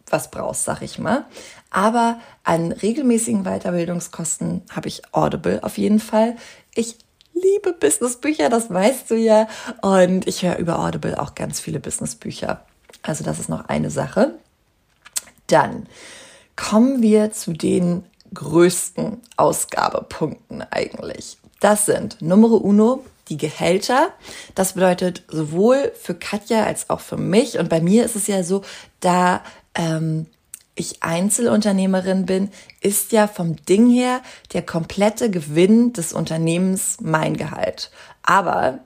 was 0.09 0.31
brauchst, 0.31 0.65
sag 0.65 0.81
ich 0.81 0.99
mal. 0.99 1.27
Aber 1.69 2.19
an 2.45 2.73
regelmäßigen 2.73 3.45
Weiterbildungskosten 3.45 4.63
habe 4.75 4.89
ich 4.89 5.03
Audible 5.13 5.63
auf 5.63 5.77
jeden 5.77 6.01
Fall. 6.01 6.37
Ich 6.75 6.97
liebe 7.35 7.75
Businessbücher, 7.75 8.49
das 8.49 8.71
weißt 8.71 9.11
du 9.11 9.17
ja. 9.17 9.49
Und 9.83 10.27
ich 10.27 10.43
höre 10.43 10.57
über 10.57 10.79
Audible 10.79 11.21
auch 11.21 11.35
ganz 11.35 11.61
viele 11.61 11.79
Businessbücher. 11.79 12.65
Also 13.03 13.23
das 13.23 13.39
ist 13.39 13.51
noch 13.51 13.69
eine 13.69 13.91
Sache. 13.91 14.39
Dann 15.47 15.89
kommen 16.57 17.03
wir 17.03 17.33
zu 17.33 17.53
den 17.53 18.07
größten 18.33 19.21
Ausgabepunkten 19.37 20.65
eigentlich. 20.71 21.37
Das 21.61 21.85
sind 21.85 22.23
Numero 22.23 22.57
uno 22.57 23.05
die 23.29 23.37
Gehälter. 23.37 24.11
Das 24.55 24.75
bedeutet 24.75 25.25
sowohl 25.29 25.93
für 26.01 26.15
Katja 26.15 26.65
als 26.65 26.91
auch 26.91 27.01
für 27.01 27.17
mich. 27.17 27.59
Und 27.59 27.69
bei 27.69 27.81
mir 27.81 28.05
ist 28.05 28.17
es 28.17 28.27
ja 28.27 28.43
so, 28.43 28.63
da 29.01 29.43
ähm, 29.75 30.27
ich 30.75 31.03
Einzelunternehmerin 31.03 32.27
bin, 32.27 32.51
ist 32.81 33.13
ja 33.13 33.27
vom 33.27 33.57
Ding 33.65 33.91
her 33.91 34.21
der 34.53 34.63
komplette 34.63 35.31
Gewinn 35.31 35.93
des 35.93 36.13
Unternehmens 36.13 36.99
mein 37.01 37.37
Gehalt. 37.37 37.91
Aber 38.23 38.81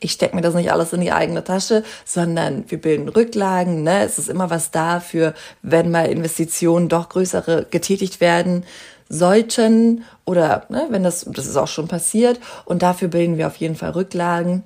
ich 0.00 0.12
stecke 0.12 0.36
mir 0.36 0.42
das 0.42 0.54
nicht 0.54 0.72
alles 0.72 0.92
in 0.92 1.00
die 1.00 1.12
eigene 1.12 1.44
Tasche, 1.44 1.82
sondern 2.04 2.64
wir 2.70 2.80
bilden 2.80 3.08
Rücklagen. 3.08 3.82
Ne? 3.82 4.04
Es 4.04 4.18
ist 4.18 4.28
immer 4.28 4.50
was 4.50 4.70
da 4.70 5.00
für, 5.00 5.34
wenn 5.62 5.90
mal 5.90 6.06
Investitionen 6.06 6.88
doch 6.88 7.08
größere 7.08 7.66
getätigt 7.70 8.20
werden 8.20 8.64
sollten 9.08 10.04
oder 10.24 10.66
ne, 10.68 10.86
wenn 10.90 11.02
das, 11.02 11.26
das 11.28 11.46
ist 11.46 11.56
auch 11.56 11.68
schon 11.68 11.88
passiert 11.88 12.40
und 12.64 12.82
dafür 12.82 13.08
bilden 13.08 13.38
wir 13.38 13.46
auf 13.46 13.56
jeden 13.56 13.76
Fall 13.76 13.90
Rücklagen. 13.90 14.64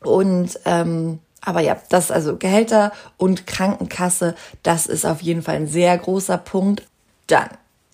Und 0.00 0.58
ähm, 0.64 1.20
aber 1.40 1.60
ja, 1.60 1.76
das 1.88 2.10
also 2.10 2.36
Gehälter 2.36 2.92
und 3.16 3.46
Krankenkasse, 3.46 4.34
das 4.62 4.86
ist 4.86 5.06
auf 5.06 5.22
jeden 5.22 5.42
Fall 5.42 5.56
ein 5.56 5.68
sehr 5.68 5.96
großer 5.96 6.38
Punkt. 6.38 6.82
Dann 7.28 7.48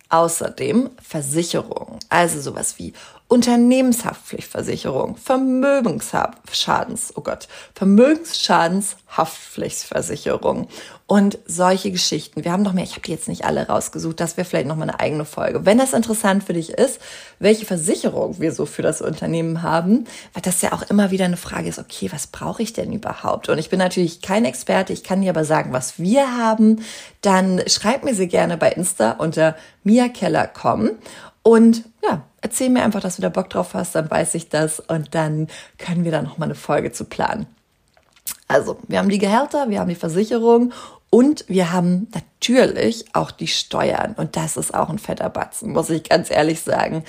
außerdem 0.09 0.91
Versicherung, 1.03 1.99
also 2.09 2.41
sowas 2.41 2.79
wie 2.79 2.93
Unternehmenshaftpflichtversicherung, 3.29 5.17
Vermögensschadens, 5.17 7.15
oh 7.17 7.23
Gott, 7.23 7.49
Vermögensschadenshaftpflichtversicherung 7.75 10.69
und 11.07 11.39
solche 11.47 11.91
Geschichten. 11.91 12.45
Wir 12.45 12.53
haben 12.53 12.63
noch 12.63 12.75
mehr, 12.75 12.85
ich 12.85 12.93
habe 12.93 13.03
die 13.03 13.11
jetzt 13.11 13.29
nicht 13.29 13.45
alle 13.45 13.69
rausgesucht, 13.69 14.21
das 14.21 14.37
wäre 14.37 14.47
vielleicht 14.47 14.67
noch 14.67 14.77
mal 14.77 14.83
eine 14.83 15.01
eigene 15.01 15.25
Folge. 15.25 15.65
Wenn 15.65 15.79
das 15.79 15.95
interessant 15.95 16.45
für 16.45 16.53
dich 16.53 16.71
ist, 16.71 17.01
welche 17.39 17.65
Versicherung 17.65 18.39
wir 18.39 18.53
so 18.53 18.67
für 18.67 18.83
das 18.83 19.01
Unternehmen 19.01 19.63
haben, 19.63 20.05
weil 20.35 20.43
das 20.43 20.61
ja 20.61 20.73
auch 20.73 20.83
immer 20.83 21.11
wieder 21.11 21.25
eine 21.25 21.39
Frage 21.39 21.69
ist, 21.69 21.79
okay, 21.79 22.11
was 22.13 22.27
brauche 22.27 22.63
ich 22.63 22.75
denn 22.75 22.93
überhaupt? 22.93 23.49
Und 23.49 23.59
ich 23.59 23.71
bin 23.71 23.79
natürlich 23.79 24.21
kein 24.21 24.45
Experte, 24.45 24.93
ich 24.93 25.05
kann 25.05 25.23
dir 25.23 25.31
aber 25.31 25.45
sagen, 25.45 25.73
was 25.73 25.99
wir 25.99 26.37
haben, 26.37 26.85
dann 27.23 27.63
schreib 27.67 28.05
mir 28.05 28.15
sie 28.15 28.29
gerne 28.29 28.59
bei 28.59 28.73
Insta 28.73 29.13
unter 29.13 29.57
miakeller.com 29.85 30.91
und 31.43 31.85
ja, 32.03 32.25
erzähl 32.43 32.69
mir 32.69 32.83
einfach, 32.83 33.01
dass 33.01 33.17
du 33.17 33.23
da 33.23 33.31
Bock 33.31 33.49
drauf 33.49 33.75
hast, 33.75 33.95
dann 33.95 34.11
weiß 34.11 34.35
ich 34.35 34.51
das 34.51 34.81
und 34.81 35.15
dann 35.15 35.49
können 35.79 36.05
wir 36.05 36.13
da 36.13 36.21
noch 36.21 36.39
mal 36.39 36.45
eine 36.45 36.55
Folge 36.55 36.93
zu 36.93 37.05
planen. 37.05 37.47
Also, 38.49 38.77
wir 38.87 38.99
haben 38.99 39.09
die 39.09 39.19
Gehälter, 39.19 39.71
wir 39.71 39.81
haben 39.81 39.89
die 39.89 39.95
Versicherung 39.95 40.73
und 41.09 41.45
wir 41.49 41.73
haben 41.73 42.09
natürlich 42.15 43.07
auch 43.15 43.31
die 43.31 43.47
Steuern. 43.47 44.15
Und 44.17 44.37
das 44.37 44.57
ist 44.57 44.75
auch 44.75 44.91
ein 44.91 44.99
fetter 44.99 45.31
Batzen, 45.31 45.73
muss 45.73 45.91
ich 45.91 46.05
ganz 46.05 46.31
ehrlich 46.31 46.61
sagen. 46.61 47.05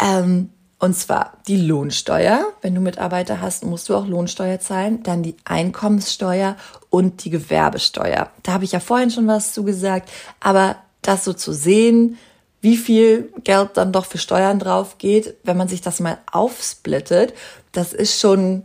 Ähm, 0.00 0.50
und 0.78 0.94
zwar 0.94 1.38
die 1.46 1.56
Lohnsteuer. 1.56 2.44
Wenn 2.60 2.74
du 2.74 2.80
Mitarbeiter 2.80 3.40
hast, 3.40 3.64
musst 3.64 3.88
du 3.88 3.96
auch 3.96 4.06
Lohnsteuer 4.06 4.60
zahlen. 4.60 5.02
Dann 5.02 5.22
die 5.22 5.36
Einkommenssteuer 5.44 6.56
und 6.90 7.24
die 7.24 7.30
Gewerbesteuer. 7.30 8.30
Da 8.42 8.52
habe 8.52 8.64
ich 8.64 8.72
ja 8.72 8.80
vorhin 8.80 9.10
schon 9.10 9.26
was 9.26 9.52
zu 9.52 9.64
gesagt. 9.64 10.10
Aber 10.40 10.76
das 11.02 11.24
so 11.24 11.32
zu 11.32 11.52
sehen, 11.52 12.18
wie 12.64 12.78
viel 12.78 13.30
Geld 13.44 13.72
dann 13.74 13.92
doch 13.92 14.06
für 14.06 14.16
Steuern 14.16 14.58
drauf 14.58 14.96
geht, 14.96 15.36
wenn 15.44 15.58
man 15.58 15.68
sich 15.68 15.82
das 15.82 16.00
mal 16.00 16.16
aufsplittet, 16.32 17.34
das 17.72 17.92
ist 17.92 18.18
schon 18.18 18.64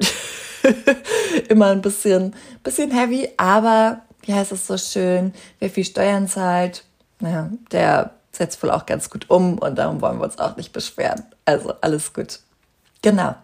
immer 1.50 1.66
ein 1.66 1.82
bisschen, 1.82 2.34
bisschen 2.62 2.90
heavy. 2.90 3.28
Aber 3.36 4.00
wie 4.22 4.32
heißt 4.32 4.50
es 4.52 4.66
so 4.66 4.78
schön? 4.78 5.34
Wer 5.58 5.68
viel 5.68 5.84
Steuern 5.84 6.26
zahlt, 6.26 6.84
naja, 7.20 7.50
der 7.70 8.14
setzt 8.32 8.62
wohl 8.62 8.70
auch 8.70 8.86
ganz 8.86 9.10
gut 9.10 9.28
um 9.28 9.58
und 9.58 9.76
darum 9.76 10.00
wollen 10.00 10.18
wir 10.18 10.24
uns 10.24 10.38
auch 10.38 10.56
nicht 10.56 10.72
beschweren. 10.72 11.24
Also 11.44 11.74
alles 11.82 12.14
gut. 12.14 12.40
Genau. 13.02 13.34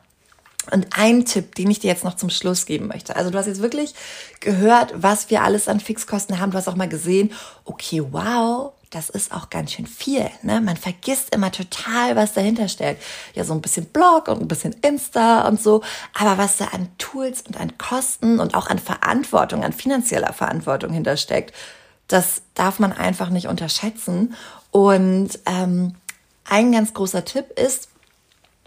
Und 0.72 0.86
ein 0.96 1.26
Tipp, 1.26 1.54
den 1.56 1.70
ich 1.70 1.80
dir 1.80 1.88
jetzt 1.88 2.04
noch 2.04 2.16
zum 2.16 2.30
Schluss 2.30 2.64
geben 2.64 2.86
möchte. 2.86 3.16
Also 3.16 3.30
du 3.30 3.36
hast 3.36 3.46
jetzt 3.46 3.60
wirklich 3.60 3.94
gehört, 4.40 4.94
was 4.96 5.28
wir 5.28 5.42
alles 5.42 5.68
an 5.68 5.78
Fixkosten 5.78 6.40
haben. 6.40 6.52
Du 6.52 6.56
hast 6.56 6.68
auch 6.68 6.76
mal 6.76 6.88
gesehen, 6.88 7.32
okay, 7.66 8.02
wow, 8.10 8.72
das 8.90 9.08
ist 9.08 9.32
auch 9.32 9.50
ganz 9.50 9.72
schön 9.72 9.86
viel. 9.86 10.28
Ne? 10.42 10.60
Man 10.60 10.76
vergisst 10.76 11.32
immer 11.32 11.52
total, 11.52 12.16
was 12.16 12.32
dahinter 12.32 12.68
steckt. 12.68 13.02
Ja, 13.34 13.44
so 13.44 13.52
ein 13.52 13.60
bisschen 13.60 13.86
Blog 13.86 14.26
und 14.26 14.40
ein 14.40 14.48
bisschen 14.48 14.74
Insta 14.82 15.46
und 15.46 15.62
so. 15.62 15.82
Aber 16.12 16.38
was 16.38 16.56
da 16.56 16.66
an 16.66 16.88
Tools 16.98 17.42
und 17.42 17.58
an 17.58 17.78
Kosten 17.78 18.40
und 18.40 18.54
auch 18.54 18.66
an 18.68 18.80
Verantwortung, 18.80 19.62
an 19.62 19.72
finanzieller 19.72 20.32
Verantwortung 20.32 20.92
hintersteckt, 20.92 21.54
das 22.08 22.42
darf 22.54 22.80
man 22.80 22.92
einfach 22.92 23.30
nicht 23.30 23.46
unterschätzen. 23.46 24.34
Und 24.72 25.38
ähm, 25.46 25.94
ein 26.44 26.72
ganz 26.72 26.92
großer 26.92 27.24
Tipp 27.24 27.56
ist, 27.56 27.89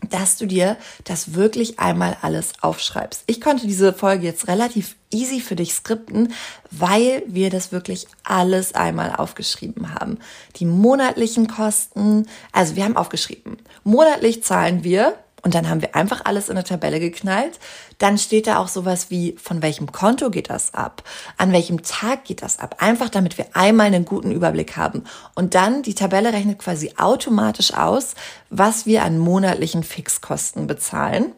dass 0.09 0.37
du 0.37 0.45
dir 0.45 0.77
das 1.03 1.33
wirklich 1.33 1.79
einmal 1.79 2.17
alles 2.21 2.53
aufschreibst. 2.61 3.23
Ich 3.27 3.41
konnte 3.41 3.67
diese 3.67 3.93
Folge 3.93 4.25
jetzt 4.25 4.47
relativ 4.47 4.95
easy 5.11 5.39
für 5.39 5.55
dich 5.55 5.73
skripten, 5.73 6.33
weil 6.71 7.23
wir 7.27 7.49
das 7.49 7.71
wirklich 7.71 8.07
alles 8.23 8.73
einmal 8.73 9.15
aufgeschrieben 9.15 9.93
haben. 9.93 10.19
Die 10.57 10.65
monatlichen 10.65 11.47
Kosten, 11.47 12.27
also 12.51 12.75
wir 12.75 12.83
haben 12.83 12.97
aufgeschrieben, 12.97 13.57
monatlich 13.83 14.43
zahlen 14.43 14.83
wir 14.83 15.15
und 15.43 15.53
dann 15.55 15.69
haben 15.69 15.81
wir 15.81 15.93
einfach 15.93 16.21
alles 16.23 16.47
in 16.47 16.55
eine 16.55 16.63
Tabelle 16.63 17.01
geknallt. 17.01 17.59
Dann 17.97 18.17
steht 18.17 18.47
da 18.47 18.57
auch 18.57 18.69
sowas 18.69 19.09
wie, 19.09 19.35
von 19.41 19.61
welchem 19.61 19.91
Konto 19.91 20.29
geht 20.29 20.49
das 20.49 20.73
ab? 20.73 21.03
An 21.37 21.51
welchem 21.51 21.83
Tag 21.83 22.23
geht 22.23 22.41
das 22.41 22.59
ab? 22.59 22.77
Einfach 22.79 23.09
damit 23.09 23.37
wir 23.37 23.47
einmal 23.53 23.87
einen 23.87 24.05
guten 24.05 24.31
Überblick 24.31 24.77
haben. 24.77 25.03
Und 25.35 25.53
dann, 25.53 25.83
die 25.83 25.95
Tabelle 25.95 26.31
rechnet 26.31 26.59
quasi 26.59 26.93
automatisch 26.97 27.73
aus, 27.73 28.15
was 28.49 28.85
wir 28.85 29.03
an 29.03 29.19
monatlichen 29.19 29.83
Fixkosten 29.83 30.65
bezahlen. 30.65 31.33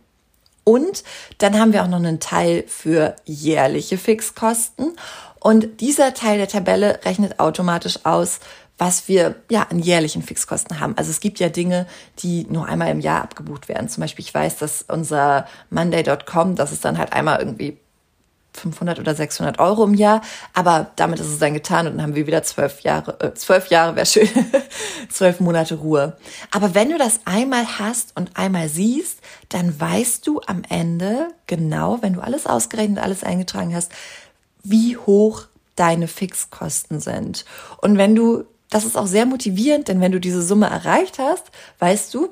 Und 0.64 1.04
dann 1.40 1.60
haben 1.60 1.74
wir 1.74 1.84
auch 1.84 1.88
noch 1.88 1.98
einen 1.98 2.20
Teil 2.20 2.64
für 2.68 3.16
jährliche 3.26 3.98
Fixkosten. 3.98 4.96
Und 5.40 5.82
dieser 5.82 6.14
Teil 6.14 6.38
der 6.38 6.48
Tabelle 6.48 7.00
rechnet 7.06 7.40
automatisch 7.40 8.00
aus, 8.04 8.40
was 8.78 9.08
wir 9.08 9.36
ja 9.50 9.64
an 9.64 9.80
jährlichen 9.80 10.22
Fixkosten 10.22 10.80
haben. 10.80 10.98
Also 10.98 11.10
es 11.10 11.20
gibt 11.20 11.40
ja 11.40 11.50
Dinge, 11.50 11.88
die 12.20 12.46
nur 12.50 12.68
einmal 12.68 12.90
im 12.90 13.00
Jahr 13.00 13.24
abgebucht 13.24 13.70
werden. 13.70 13.88
Zum 13.88 14.02
Beispiel, 14.02 14.26
ich 14.26 14.34
weiß, 14.34 14.58
dass 14.58 14.84
unser 14.88 15.48
Monday.com, 15.70 16.56
das 16.56 16.72
ist 16.72 16.84
dann 16.84 16.98
halt 16.98 17.14
einmal 17.14 17.40
irgendwie 17.40 17.78
500 18.56 19.00
oder 19.00 19.14
600 19.16 19.60
Euro 19.60 19.84
im 19.84 19.94
Jahr, 19.94 20.22
aber 20.54 20.92
damit 20.96 21.20
ist 21.20 21.28
es 21.28 21.40
dann 21.40 21.54
getan 21.54 21.88
und 21.88 21.94
dann 21.94 22.02
haben 22.02 22.16
wir 22.16 22.28
wieder 22.28 22.44
zwölf 22.44 22.82
Jahre, 22.82 23.20
äh, 23.20 23.34
zwölf 23.34 23.68
Jahre 23.68 23.96
wäre 23.96 24.06
schön, 24.06 24.30
zwölf 25.10 25.40
Monate 25.40 25.76
Ruhe. 25.76 26.18
Aber 26.52 26.74
wenn 26.74 26.90
du 26.90 26.98
das 26.98 27.20
einmal 27.26 27.66
hast 27.80 28.16
und 28.16 28.38
einmal 28.38 28.70
siehst, 28.70 29.20
dann 29.50 29.80
weißt 29.80 30.26
du 30.26 30.42
am 30.48 30.64
Ende 30.70 31.28
genau, 31.48 32.02
wenn 32.02 32.14
du 32.14 32.22
alles 32.22 32.48
ausgerechnet, 32.48 33.04
alles 33.04 33.24
eingetragen 33.24 33.76
hast, 33.76 33.92
wie 34.64 34.98
hoch 34.98 35.44
deine 35.76 36.08
Fixkosten 36.08 37.02
sind. 37.02 37.46
Und 37.82 37.98
wenn 37.98 38.16
du 38.16 38.46
das 38.76 38.84
ist 38.84 38.98
auch 38.98 39.08
sehr 39.08 39.26
motivierend, 39.26 39.88
denn 39.88 40.02
wenn 40.02 40.12
du 40.12 40.20
diese 40.20 40.42
Summe 40.42 40.66
erreicht 40.66 41.18
hast, 41.18 41.46
weißt 41.80 42.14
du, 42.14 42.28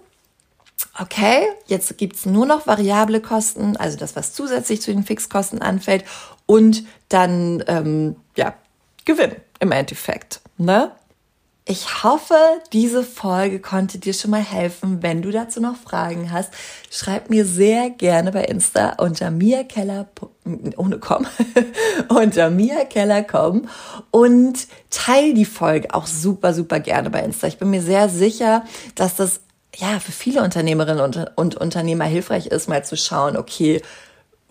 okay, 1.00 1.48
jetzt 1.68 1.98
gibt's 1.98 2.26
nur 2.26 2.46
noch 2.46 2.68
variable 2.68 3.22
Kosten, 3.22 3.78
also 3.78 3.98
das, 3.98 4.18
was 4.18 4.34
zusätzlich 4.34 4.82
zu 4.82 4.92
den 4.92 5.06
Fixkosten 5.06 5.62
anfällt, 5.62 6.04
und 6.46 6.84
dann, 7.08 7.64
ähm, 7.68 8.18
ja, 8.36 8.56
Gewinn 9.06 9.38
im 9.62 9.72
Endeffekt. 9.72 10.42
Ne? 10.58 10.92
Ich 11.66 12.04
hoffe, 12.04 12.36
diese 12.74 13.04
Folge 13.04 13.60
konnte 13.62 13.98
dir 13.98 14.14
schon 14.14 14.32
mal 14.32 14.44
helfen. 14.44 15.02
Wenn 15.02 15.22
du 15.22 15.32
dazu 15.32 15.62
noch 15.62 15.78
Fragen 15.78 16.30
hast, 16.30 16.54
schreib 16.92 17.30
mir 17.30 17.46
sehr 17.46 17.90
gerne 17.90 18.34
bei 18.34 18.44
Insta 18.44 18.98
unter 18.98 19.32
Mia 19.32 19.64
Keller, 19.64 20.10
ohne 20.76 21.00
Com, 21.00 21.26
unter 22.10 22.50
Mia 22.50 22.84
Keller 22.84 23.24
com 23.24 23.70
und 24.12 24.68
teil 24.90 25.34
die 25.34 25.46
Folge 25.46 25.94
auch 25.94 26.06
super, 26.06 26.54
super 26.54 26.82
gerne 26.82 27.10
bei 27.10 27.24
Insta. 27.24 27.48
Ich 27.48 27.60
bin 27.60 27.70
mir 27.70 27.82
sehr 27.82 28.10
sicher, 28.10 28.66
dass 28.96 29.16
das 29.16 29.40
ja 29.78 30.02
für 30.02 30.12
viele 30.12 30.44
Unternehmerinnen 30.44 31.02
und, 31.02 31.32
und 31.38 31.56
Unternehmer 31.56 32.06
hilfreich 32.06 32.48
ist, 32.48 32.68
mal 32.68 32.84
zu 32.84 32.98
schauen, 32.98 33.38
okay, 33.38 33.82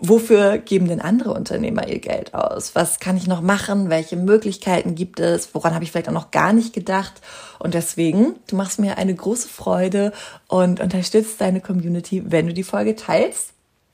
wofür 0.02 0.58
geben 0.58 0.88
denn 0.88 1.00
andere 1.00 1.32
Unternehmer 1.32 1.88
ihr 1.88 2.00
Geld 2.00 2.34
aus? 2.34 2.74
Was 2.74 2.98
kann 2.98 3.16
ich 3.16 3.26
noch 3.26 3.40
machen? 3.40 3.88
Welche 3.88 4.16
Möglichkeiten 4.16 4.94
gibt 4.94 5.20
es? 5.20 5.54
Woran 5.54 5.74
habe 5.74 5.84
ich 5.84 5.92
vielleicht 5.92 6.08
auch 6.08 6.12
noch 6.12 6.32
gar 6.32 6.52
nicht 6.52 6.72
gedacht? 6.72 7.22
Und 7.58 7.74
deswegen, 7.74 8.34
du 8.48 8.56
machst 8.56 8.80
mir 8.80 8.98
eine 8.98 9.14
große 9.14 9.48
Freude 9.48 10.12
und 10.48 10.80
unterstützt 10.80 11.40
deine 11.40 11.60
Community, 11.60 12.24
wenn 12.26 12.48
du 12.48 12.52
die 12.52 12.64
Folge 12.64 12.96
teilst. 12.96 13.52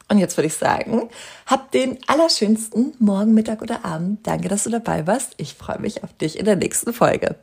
Und 0.09 0.19
jetzt 0.19 0.39
würde 0.39 0.47
ich 0.47 0.55
sagen, 0.55 1.11
hab 1.45 1.71
den 1.71 1.99
allerschönsten 2.07 2.95
Morgen, 2.99 3.35
Mittag 3.35 3.61
oder 3.61 3.85
Abend. 3.85 4.27
Danke, 4.27 4.49
dass 4.49 4.65
du 4.65 4.71
dabei 4.71 5.07
warst. 5.07 5.35
Ich 5.37 5.55
freue 5.55 5.79
mich 5.79 6.03
auf 6.03 6.15
dich 6.15 6.39
in 6.39 6.47
der 6.47 6.57
nächsten 6.57 6.95
Folge. 6.95 7.37